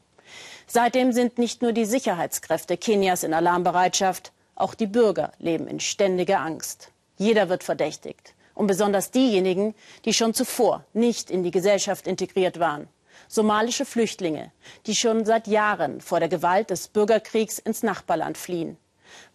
Seitdem 0.67 1.13
sind 1.13 1.39
nicht 1.39 1.63
nur 1.63 1.73
die 1.73 1.85
Sicherheitskräfte 1.85 2.77
Kenias 2.77 3.23
in 3.23 3.35
Alarmbereitschaft, 3.35 4.33
auch 4.55 4.75
die 4.75 4.87
Bürger 4.87 5.33
leben 5.39 5.67
in 5.69 5.81
ständiger 5.81 6.41
Angst. 6.41 6.91
Jeder 7.17 7.49
wird 7.49 7.63
verdächtigt. 7.63 8.35
Und 8.55 8.67
besonders 8.67 9.11
diejenigen, 9.11 9.75
die 10.05 10.15
schon 10.15 10.35
zuvor 10.35 10.85
nicht 10.95 11.31
in 11.31 11.43
die 11.43 11.51
Gesellschaft 11.51 12.07
integriert 12.07 12.59
waren. 12.59 12.89
Somalische 13.29 13.85
Flüchtlinge, 13.85 14.51
die 14.87 14.95
schon 14.95 15.25
seit 15.25 15.47
Jahren 15.47 16.01
vor 16.01 16.21
der 16.21 16.29
Gewalt 16.29 16.71
des 16.71 16.89
Bürgerkriegs 16.89 17.59
ins 17.59 17.83
Nachbarland 17.83 18.39
fliehen 18.39 18.79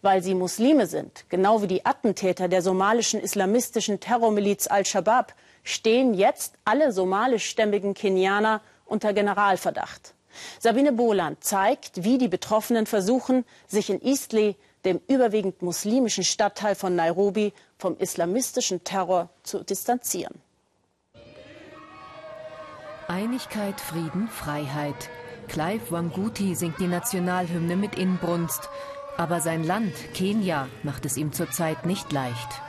weil 0.00 0.22
sie 0.22 0.34
Muslime 0.34 0.86
sind, 0.86 1.24
genau 1.28 1.62
wie 1.62 1.66
die 1.66 1.86
Attentäter 1.86 2.48
der 2.48 2.62
somalischen 2.62 3.20
islamistischen 3.20 4.00
Terrormiliz 4.00 4.66
Al-Shabaab, 4.66 5.34
stehen 5.62 6.14
jetzt 6.14 6.54
alle 6.64 6.92
somalischstämmigen 6.92 7.94
Kenianer 7.94 8.60
unter 8.84 9.12
Generalverdacht. 9.12 10.14
Sabine 10.58 10.92
Boland 10.92 11.42
zeigt, 11.42 12.04
wie 12.04 12.18
die 12.18 12.28
Betroffenen 12.28 12.86
versuchen, 12.86 13.44
sich 13.66 13.90
in 13.90 14.02
Eastleigh, 14.02 14.56
dem 14.84 15.00
überwiegend 15.06 15.62
muslimischen 15.62 16.24
Stadtteil 16.24 16.74
von 16.74 16.96
Nairobi, 16.96 17.52
vom 17.78 17.96
islamistischen 17.98 18.84
Terror 18.84 19.28
zu 19.42 19.62
distanzieren. 19.62 20.40
Einigkeit, 23.08 23.80
Frieden, 23.80 24.28
Freiheit. 24.28 25.10
Clive 25.48 25.90
Wanguti 25.90 26.54
singt 26.54 26.78
die 26.78 26.86
Nationalhymne 26.86 27.76
mit 27.76 27.96
Inbrunst. 27.96 28.68
Aber 29.18 29.40
sein 29.40 29.64
Land, 29.64 29.92
Kenia, 30.14 30.68
macht 30.82 31.04
es 31.04 31.16
ihm 31.16 31.32
zurzeit 31.32 31.84
nicht 31.84 32.10
leicht. 32.12 32.62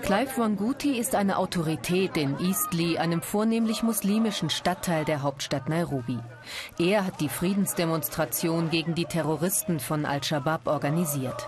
Clive 0.00 0.38
Wanguti 0.38 0.98
ist 0.98 1.14
eine 1.14 1.36
Autorität 1.36 2.16
in 2.16 2.38
Eastleigh, 2.40 2.98
einem 2.98 3.20
vornehmlich 3.20 3.82
muslimischen 3.82 4.48
Stadtteil 4.48 5.04
der 5.04 5.22
Hauptstadt 5.22 5.68
Nairobi. 5.68 6.18
Er 6.78 7.04
hat 7.04 7.20
die 7.20 7.28
Friedensdemonstration 7.28 8.70
gegen 8.70 8.94
die 8.94 9.04
Terroristen 9.04 9.78
von 9.78 10.06
Al-Shabaab 10.06 10.66
organisiert. 10.66 11.46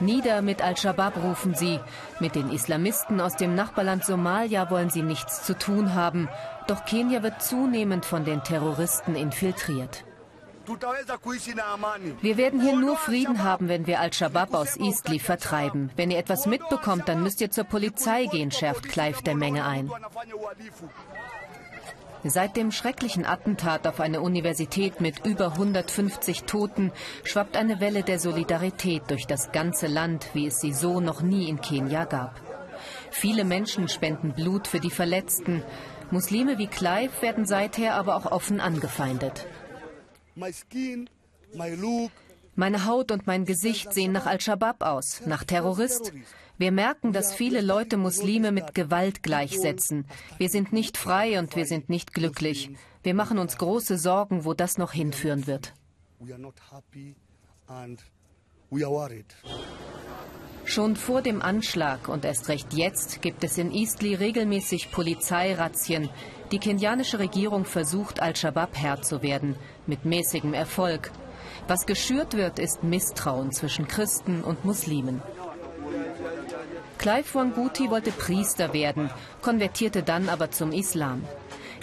Nieder 0.00 0.42
mit 0.42 0.62
Al-Shabaab 0.62 1.22
rufen 1.22 1.54
sie. 1.54 1.78
Mit 2.18 2.34
den 2.34 2.50
Islamisten 2.50 3.20
aus 3.20 3.36
dem 3.36 3.54
Nachbarland 3.54 4.04
Somalia 4.04 4.70
wollen 4.70 4.90
sie 4.90 5.02
nichts 5.02 5.44
zu 5.44 5.56
tun 5.56 5.94
haben. 5.94 6.28
Doch 6.66 6.84
Kenia 6.84 7.22
wird 7.22 7.42
zunehmend 7.42 8.04
von 8.04 8.24
den 8.24 8.42
Terroristen 8.42 9.14
infiltriert. 9.14 10.04
Wir 12.20 12.36
werden 12.36 12.60
hier 12.60 12.76
nur 12.76 12.96
Frieden 12.96 13.42
haben, 13.42 13.68
wenn 13.68 13.86
wir 13.86 14.00
Al-Shabaab 14.00 14.54
aus 14.54 14.76
Eastleigh 14.76 15.22
vertreiben. 15.22 15.90
Wenn 15.96 16.10
ihr 16.10 16.18
etwas 16.18 16.46
mitbekommt, 16.46 17.08
dann 17.08 17.22
müsst 17.22 17.40
ihr 17.40 17.50
zur 17.50 17.64
Polizei 17.64 18.26
gehen, 18.26 18.50
schärft 18.50 18.88
Clive 18.88 19.22
der 19.22 19.34
Menge 19.34 19.64
ein. 19.64 19.90
Seit 22.24 22.56
dem 22.56 22.70
schrecklichen 22.70 23.26
Attentat 23.26 23.86
auf 23.86 23.98
eine 23.98 24.20
Universität 24.20 25.00
mit 25.00 25.26
über 25.26 25.52
150 25.52 26.44
Toten 26.44 26.92
schwappt 27.24 27.56
eine 27.56 27.80
Welle 27.80 28.04
der 28.04 28.20
Solidarität 28.20 29.02
durch 29.08 29.26
das 29.26 29.50
ganze 29.50 29.88
Land, 29.88 30.28
wie 30.32 30.46
es 30.46 30.60
sie 30.60 30.72
so 30.72 31.00
noch 31.00 31.22
nie 31.22 31.48
in 31.48 31.60
Kenia 31.60 32.04
gab. 32.04 32.40
Viele 33.10 33.44
Menschen 33.44 33.88
spenden 33.88 34.32
Blut 34.32 34.68
für 34.68 34.78
die 34.78 34.90
Verletzten. 34.90 35.64
Muslime 36.12 36.58
wie 36.58 36.68
Clive 36.68 37.10
werden 37.22 37.44
seither 37.44 37.94
aber 37.94 38.14
auch 38.16 38.30
offen 38.30 38.60
angefeindet. 38.60 39.46
Meine 42.54 42.86
Haut 42.86 43.10
und 43.10 43.26
mein 43.26 43.44
Gesicht 43.44 43.92
sehen 43.92 44.12
nach 44.12 44.26
Al-Shabaab 44.26 44.82
aus, 44.82 45.22
nach 45.26 45.44
Terrorist. 45.44 46.12
Wir 46.58 46.70
merken, 46.70 47.12
dass 47.12 47.34
viele 47.34 47.60
Leute 47.60 47.96
Muslime 47.96 48.52
mit 48.52 48.74
Gewalt 48.74 49.22
gleichsetzen. 49.22 50.06
Wir 50.38 50.48
sind 50.48 50.72
nicht 50.72 50.96
frei 50.96 51.38
und 51.38 51.56
wir 51.56 51.66
sind 51.66 51.88
nicht 51.88 52.14
glücklich. 52.14 52.70
Wir 53.02 53.14
machen 53.14 53.38
uns 53.38 53.56
große 53.58 53.98
Sorgen, 53.98 54.44
wo 54.44 54.54
das 54.54 54.78
noch 54.78 54.92
hinführen 54.92 55.46
wird. 55.46 55.74
Schon 60.64 60.94
vor 60.96 61.22
dem 61.22 61.42
Anschlag 61.42 62.08
und 62.08 62.24
erst 62.24 62.48
recht 62.48 62.72
jetzt 62.72 63.20
gibt 63.20 63.42
es 63.42 63.58
in 63.58 63.72
Eastleigh 63.72 64.18
regelmäßig 64.18 64.92
Polizeirazzien, 64.92 66.08
die 66.52 66.58
kenianische 66.58 67.18
Regierung 67.18 67.64
versucht, 67.64 68.20
Al-Shabaab 68.20 68.76
Herr 68.76 69.02
zu 69.02 69.22
werden, 69.22 69.56
mit 69.86 70.04
mäßigem 70.04 70.54
Erfolg. 70.54 71.10
Was 71.68 71.86
geschürt 71.86 72.34
wird, 72.34 72.58
ist 72.58 72.82
Misstrauen 72.82 73.52
zwischen 73.52 73.86
Christen 73.86 74.42
und 74.42 74.64
Muslimen. 74.64 75.22
Clive 76.98 77.34
Wanguti 77.34 77.90
wollte 77.90 78.12
Priester 78.12 78.72
werden, 78.72 79.10
konvertierte 79.40 80.02
dann 80.02 80.28
aber 80.28 80.50
zum 80.50 80.72
Islam. 80.72 81.24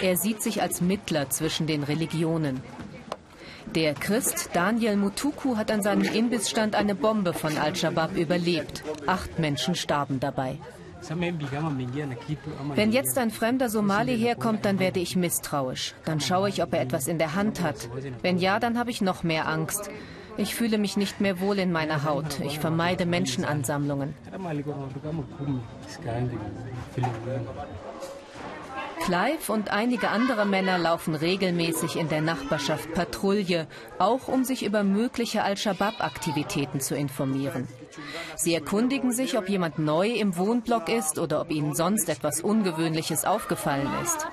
Er 0.02 0.16
sieht 0.16 0.42
sich 0.42 0.62
als 0.62 0.80
Mittler 0.80 1.30
zwischen 1.30 1.68
den 1.68 1.84
Religionen. 1.84 2.62
Der 3.76 3.94
Christ 3.94 4.50
Daniel 4.54 4.96
Mutuku 4.96 5.58
hat 5.58 5.72
an 5.72 5.84
seinem 5.84 6.12
Imbissstand 6.12 6.74
eine 6.74 6.96
Bombe 6.96 7.34
von 7.34 7.58
Al-Shabaab 7.58 8.16
überlebt. 8.16 8.84
Acht 9.06 9.38
Menschen 9.38 9.76
starben 9.76 10.20
dabei. 10.20 10.58
Wenn 12.76 12.92
jetzt 12.92 13.18
ein 13.18 13.32
fremder 13.32 13.70
Somali 13.70 14.18
herkommt, 14.18 14.66
dann 14.66 14.80
werde 14.80 15.00
ich 15.00 15.16
misstrauisch. 15.16 15.96
Dann 16.06 16.20
schaue 16.20 16.50
ich, 16.50 16.62
ob 16.62 16.74
er 16.74 16.82
etwas 16.82 17.08
in 17.08 17.18
der 17.18 17.36
Hand 17.36 17.62
hat. 17.62 17.90
Wenn 18.22 18.38
ja, 18.38 18.60
dann 18.60 18.78
habe 18.78 18.92
ich 18.92 19.02
noch 19.02 19.24
mehr 19.24 19.48
Angst. 19.48 19.90
Ich 20.38 20.56
fühle 20.56 20.78
mich 20.78 20.96
nicht 20.96 21.20
mehr 21.20 21.40
wohl 21.42 21.60
in 21.60 21.72
meiner 21.72 22.04
Haut. 22.04 22.40
Ich 22.40 22.60
vermeide 22.60 23.06
Menschenansammlungen. 23.06 24.14
Clive 29.02 29.52
und 29.52 29.72
einige 29.72 30.10
andere 30.10 30.46
Männer 30.46 30.78
laufen 30.78 31.16
regelmäßig 31.16 31.96
in 31.96 32.10
der 32.10 32.22
Nachbarschaft 32.22 32.94
Patrouille, 32.94 33.68
auch 33.98 34.28
um 34.28 34.44
sich 34.44 34.64
über 34.64 34.84
mögliche 34.84 35.44
Al-Shabaab-Aktivitäten 35.44 36.80
zu 36.80 36.96
informieren. 36.96 37.68
Sie 38.36 38.54
erkundigen 38.54 39.12
sich, 39.12 39.38
ob 39.38 39.50
jemand 39.50 39.80
neu 39.80 40.10
im 40.10 40.38
Wohnblock 40.38 40.90
ist 40.90 41.20
oder 41.20 41.42
ob 41.42 41.52
ihnen 41.52 41.76
sonst 41.76 42.10
etwas 42.10 42.42
Ungewöhnliches 42.42 43.26
aufgefallen 43.26 43.90
ist. 44.04 44.28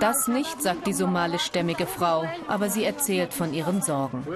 Das 0.00 0.28
nicht, 0.28 0.62
sagt 0.62 0.86
die 0.86 0.94
somalischstämmige 0.94 1.86
Frau, 1.86 2.24
aber 2.48 2.70
sie 2.70 2.84
erzählt 2.84 3.34
von 3.34 3.52
ihren 3.52 3.82
Sorgen. 3.82 4.26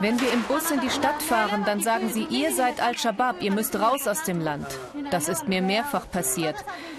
Wenn 0.00 0.20
wir 0.20 0.32
im 0.32 0.42
Bus 0.42 0.70
in 0.70 0.80
die 0.80 0.90
Stadt 0.90 1.22
fahren, 1.22 1.62
dann 1.64 1.80
sagen 1.80 2.10
sie, 2.10 2.24
ihr 2.24 2.52
seid 2.52 2.82
Al-Shabaab, 2.82 3.42
ihr 3.42 3.52
müsst 3.52 3.78
raus 3.78 4.08
aus 4.08 4.24
dem 4.24 4.40
Land. 4.40 4.66
Das 5.10 5.28
ist 5.28 5.46
mir 5.46 5.62
mehrfach 5.62 6.10
passiert. 6.10 6.56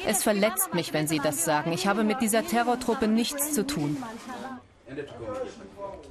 Es 0.07 0.23
verletzt 0.23 0.73
mich, 0.73 0.93
wenn 0.93 1.07
sie 1.07 1.19
das 1.19 1.43
sagen. 1.43 1.73
Ich 1.73 1.87
habe 1.87 2.03
mit 2.03 2.21
dieser 2.21 2.45
Terrortruppe 2.45 3.07
nichts 3.07 3.51
zu 3.53 3.67
tun. 3.67 3.97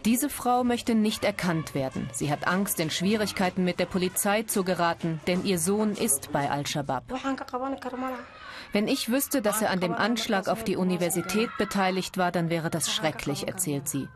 Diese 0.04 0.28
Frau 0.28 0.64
möchte 0.64 0.94
nicht 0.94 1.24
erkannt 1.24 1.74
werden. 1.74 2.10
Sie 2.12 2.30
hat 2.30 2.46
Angst, 2.46 2.78
in 2.78 2.90
Schwierigkeiten 2.90 3.64
mit 3.64 3.80
der 3.80 3.86
Polizei 3.86 4.42
zu 4.42 4.62
geraten, 4.62 5.20
denn 5.26 5.44
ihr 5.44 5.58
Sohn 5.58 5.92
ist 5.92 6.30
bei 6.30 6.50
Al-Shabaab. 6.50 7.04
Wenn 8.72 8.88
ich 8.88 9.10
wüsste, 9.10 9.40
dass 9.40 9.62
er 9.62 9.70
an 9.70 9.80
dem 9.80 9.94
Anschlag 9.94 10.48
auf 10.48 10.62
die 10.62 10.76
Universität 10.76 11.48
beteiligt 11.58 12.18
war, 12.18 12.32
dann 12.32 12.50
wäre 12.50 12.68
das 12.68 12.92
schrecklich, 12.92 13.48
erzählt 13.48 13.88
sie. 13.88 14.08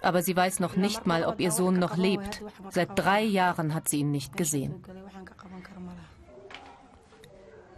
Aber 0.00 0.22
sie 0.22 0.36
weiß 0.36 0.60
noch 0.60 0.76
nicht 0.76 1.06
mal, 1.06 1.24
ob 1.24 1.40
ihr 1.40 1.50
Sohn 1.52 1.78
noch 1.78 1.96
lebt. 1.96 2.42
Seit 2.70 2.98
drei 2.98 3.22
Jahren 3.22 3.74
hat 3.74 3.88
sie 3.88 4.00
ihn 4.00 4.10
nicht 4.10 4.36
gesehen. 4.36 4.82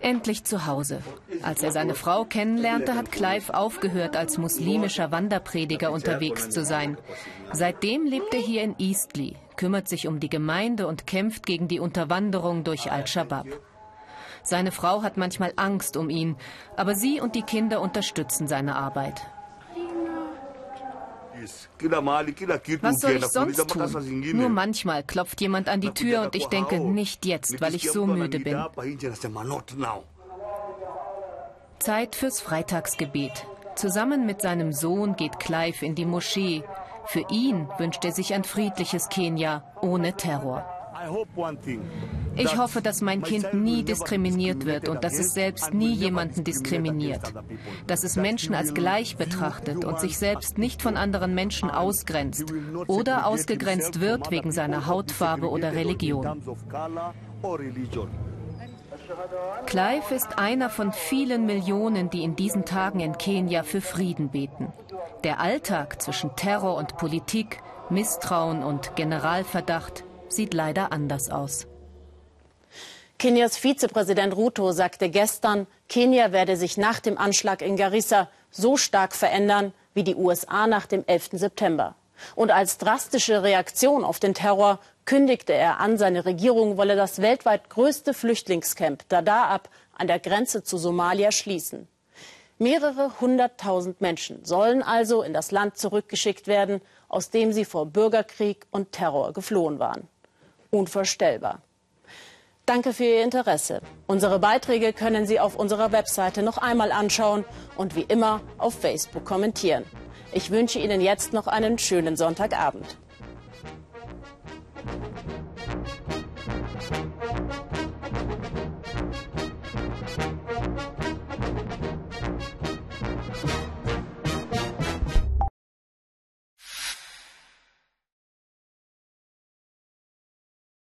Endlich 0.01 0.45
zu 0.45 0.67
Hause. 0.67 1.03
Als 1.43 1.63
er 1.63 1.73
seine 1.73 1.95
Frau 1.95 2.25
kennenlernte, 2.25 2.95
hat 2.95 3.13
Clive 3.13 3.53
aufgehört, 3.53 4.17
als 4.17 4.39
muslimischer 4.39 5.11
Wanderprediger 5.11 5.93
unterwegs 5.93 6.49
zu 6.49 6.65
sein. 6.65 6.97
Seitdem 7.53 8.07
lebt 8.07 8.33
er 8.33 8.41
hier 8.41 8.63
in 8.63 8.77
Eastleigh, 8.79 9.37
kümmert 9.57 9.89
sich 9.89 10.09
um 10.09 10.19
die 10.19 10.31
Gemeinde 10.31 10.87
und 10.87 11.07
kämpft 11.07 11.45
gegen 11.45 11.69
die 11.69 11.81
Unterwanderung 11.81 12.65
durch 12.65 12.91
Al-Shabaab. 12.91 13.47
Seine 14.43 14.73
Frau 14.73 15.03
hat 15.03 15.19
manchmal 15.19 15.53
Angst 15.57 15.99
um 15.99 16.09
ihn, 16.09 16.37
aber 16.77 16.95
sie 16.95 17.21
und 17.21 17.35
die 17.35 17.43
Kinder 17.43 17.83
unterstützen 17.83 18.49
seine 18.49 18.77
Arbeit. 18.77 19.21
Was 22.83 23.01
soll 23.01 23.13
ich 23.13 23.27
sonst 23.27 23.69
tun? 23.69 24.33
Nur 24.35 24.49
manchmal 24.49 25.03
klopft 25.03 25.41
jemand 25.41 25.69
an 25.69 25.81
die 25.81 25.91
Tür 25.91 26.23
und 26.23 26.35
ich 26.35 26.47
denke, 26.47 26.81
nicht 26.81 27.27
jetzt, 27.27 27.61
weil 27.61 27.75
ich 27.75 27.91
so 27.91 28.07
müde 28.07 28.41
bin. 28.41 28.57
Zeit 31.79 32.15
fürs 32.15 32.41
Freitagsgebet. 32.41 33.47
Zusammen 33.75 34.27
mit 34.27 34.43
seinem 34.43 34.73
Sohn 34.73 35.17
geht 35.17 35.41
Clive 35.41 35.87
in 35.87 35.95
die 35.95 36.05
Moschee. 36.05 36.63
Für 37.07 37.25
ihn 37.31 37.67
wünscht 37.79 38.05
er 38.05 38.13
sich 38.13 38.35
ein 38.35 38.45
friedliches 38.45 39.09
Kenia 39.09 39.65
ohne 39.81 40.15
Terror. 40.15 40.80
Ich 42.37 42.57
hoffe, 42.57 42.81
dass 42.81 43.01
mein 43.01 43.23
Kind 43.23 43.53
nie 43.55 43.83
diskriminiert 43.83 44.65
wird 44.65 44.89
und 44.89 45.05
dass 45.05 45.19
es 45.19 45.35
selbst 45.35 45.75
nie 45.75 45.93
jemanden 45.93 46.45
diskriminiert. 46.45 47.33
Dass 47.87 48.05
es 48.05 48.17
Menschen 48.17 48.55
als 48.55 48.73
gleich 48.75 49.17
betrachtet 49.17 49.85
und 49.85 49.99
sich 50.01 50.17
selbst 50.17 50.59
nicht 50.59 50.83
von 50.83 50.97
anderen 50.97 51.35
Menschen 51.35 51.71
ausgrenzt 51.71 52.53
oder 52.87 53.27
ausgegrenzt 53.27 54.01
wird 54.01 54.31
wegen 54.31 54.53
seiner 54.53 54.87
Hautfarbe 54.87 55.51
oder 55.51 55.73
Religion. 55.73 56.41
Clive 59.67 60.15
ist 60.15 60.39
einer 60.39 60.71
von 60.71 60.93
vielen 60.93 61.47
Millionen, 61.47 62.11
die 62.11 62.23
in 62.23 62.37
diesen 62.37 62.65
Tagen 62.65 63.01
in 63.01 63.19
Kenia 63.19 63.63
für 63.63 63.81
Frieden 63.81 64.29
beten. 64.29 64.73
Der 65.25 65.41
Alltag 65.41 66.01
zwischen 66.01 66.35
Terror 66.37 66.77
und 66.77 66.97
Politik, 66.97 67.61
Misstrauen 67.91 68.63
und 68.63 68.95
Generalverdacht 68.95 70.05
sieht 70.33 70.55
leider 70.55 70.93
anders 70.93 71.31
aus. 71.31 71.67
Kenias 73.21 73.59
Vizepräsident 73.59 74.35
Ruto 74.35 74.73
sagte 74.73 75.11
gestern, 75.11 75.67
Kenia 75.91 76.33
werde 76.33 76.57
sich 76.57 76.79
nach 76.79 77.01
dem 77.01 77.19
Anschlag 77.19 77.61
in 77.61 77.77
Garissa 77.77 78.31
so 78.51 78.79
stark 78.79 79.15
verändern 79.15 79.75
wie 79.93 80.05
die 80.05 80.15
USA 80.15 80.67
nach 80.67 80.87
dem 80.87 81.05
11. 81.07 81.33
September. 81.33 81.97
Und 82.35 82.51
als 82.51 82.79
drastische 82.79 83.43
Reaktion 83.43 84.05
auf 84.05 84.21
den 84.21 84.33
Terror 84.33 84.79
kündigte 85.05 85.53
er 85.53 85.81
an, 85.81 85.99
seine 85.99 86.25
Regierung 86.25 86.79
wolle 86.79 86.97
das 86.97 87.21
weltweit 87.21 87.69
größte 87.69 88.15
Flüchtlingscamp 88.15 89.07
Dadaab 89.11 89.69
an 89.99 90.07
der 90.07 90.19
Grenze 90.19 90.63
zu 90.63 90.79
Somalia 90.79 91.31
schließen. 91.31 91.89
Mehrere 92.57 93.21
hunderttausend 93.21 94.01
Menschen 94.01 94.47
sollen 94.47 94.83
also 94.83 95.23
in 95.23 95.35
das 95.35 95.51
Land 95.51 95.77
zurückgeschickt 95.77 96.47
werden, 96.47 96.81
aus 97.09 97.29
dem 97.29 97.53
sie 97.53 97.67
vor 97.67 97.85
Bürgerkrieg 97.85 98.67
und 98.71 98.93
Terror 98.93 99.35
geflohen 99.35 99.79
waren 99.79 100.09
unvorstellbar. 100.71 101.63
Danke 102.67 102.93
für 102.93 103.05
Ihr 103.05 103.25
Interesse. 103.25 103.81
Unsere 104.07 104.39
Beiträge 104.39 104.93
können 104.93 105.27
Sie 105.27 105.41
auf 105.41 105.57
unserer 105.57 105.91
Webseite 105.91 106.43
noch 106.43 106.59
einmal 106.59 106.93
anschauen 106.93 107.45
und 107.77 107.97
wie 107.97 108.03
immer 108.03 108.41
auf 108.59 108.75
Facebook 108.75 109.25
kommentieren. 109.25 109.85
Ich 110.33 110.51
wünsche 110.53 110.79
Ihnen 110.79 111.01
jetzt 111.01 111.33
noch 111.33 111.49
einen 111.49 111.79
schönen 111.79 112.17
Sonntagabend. 112.17 112.97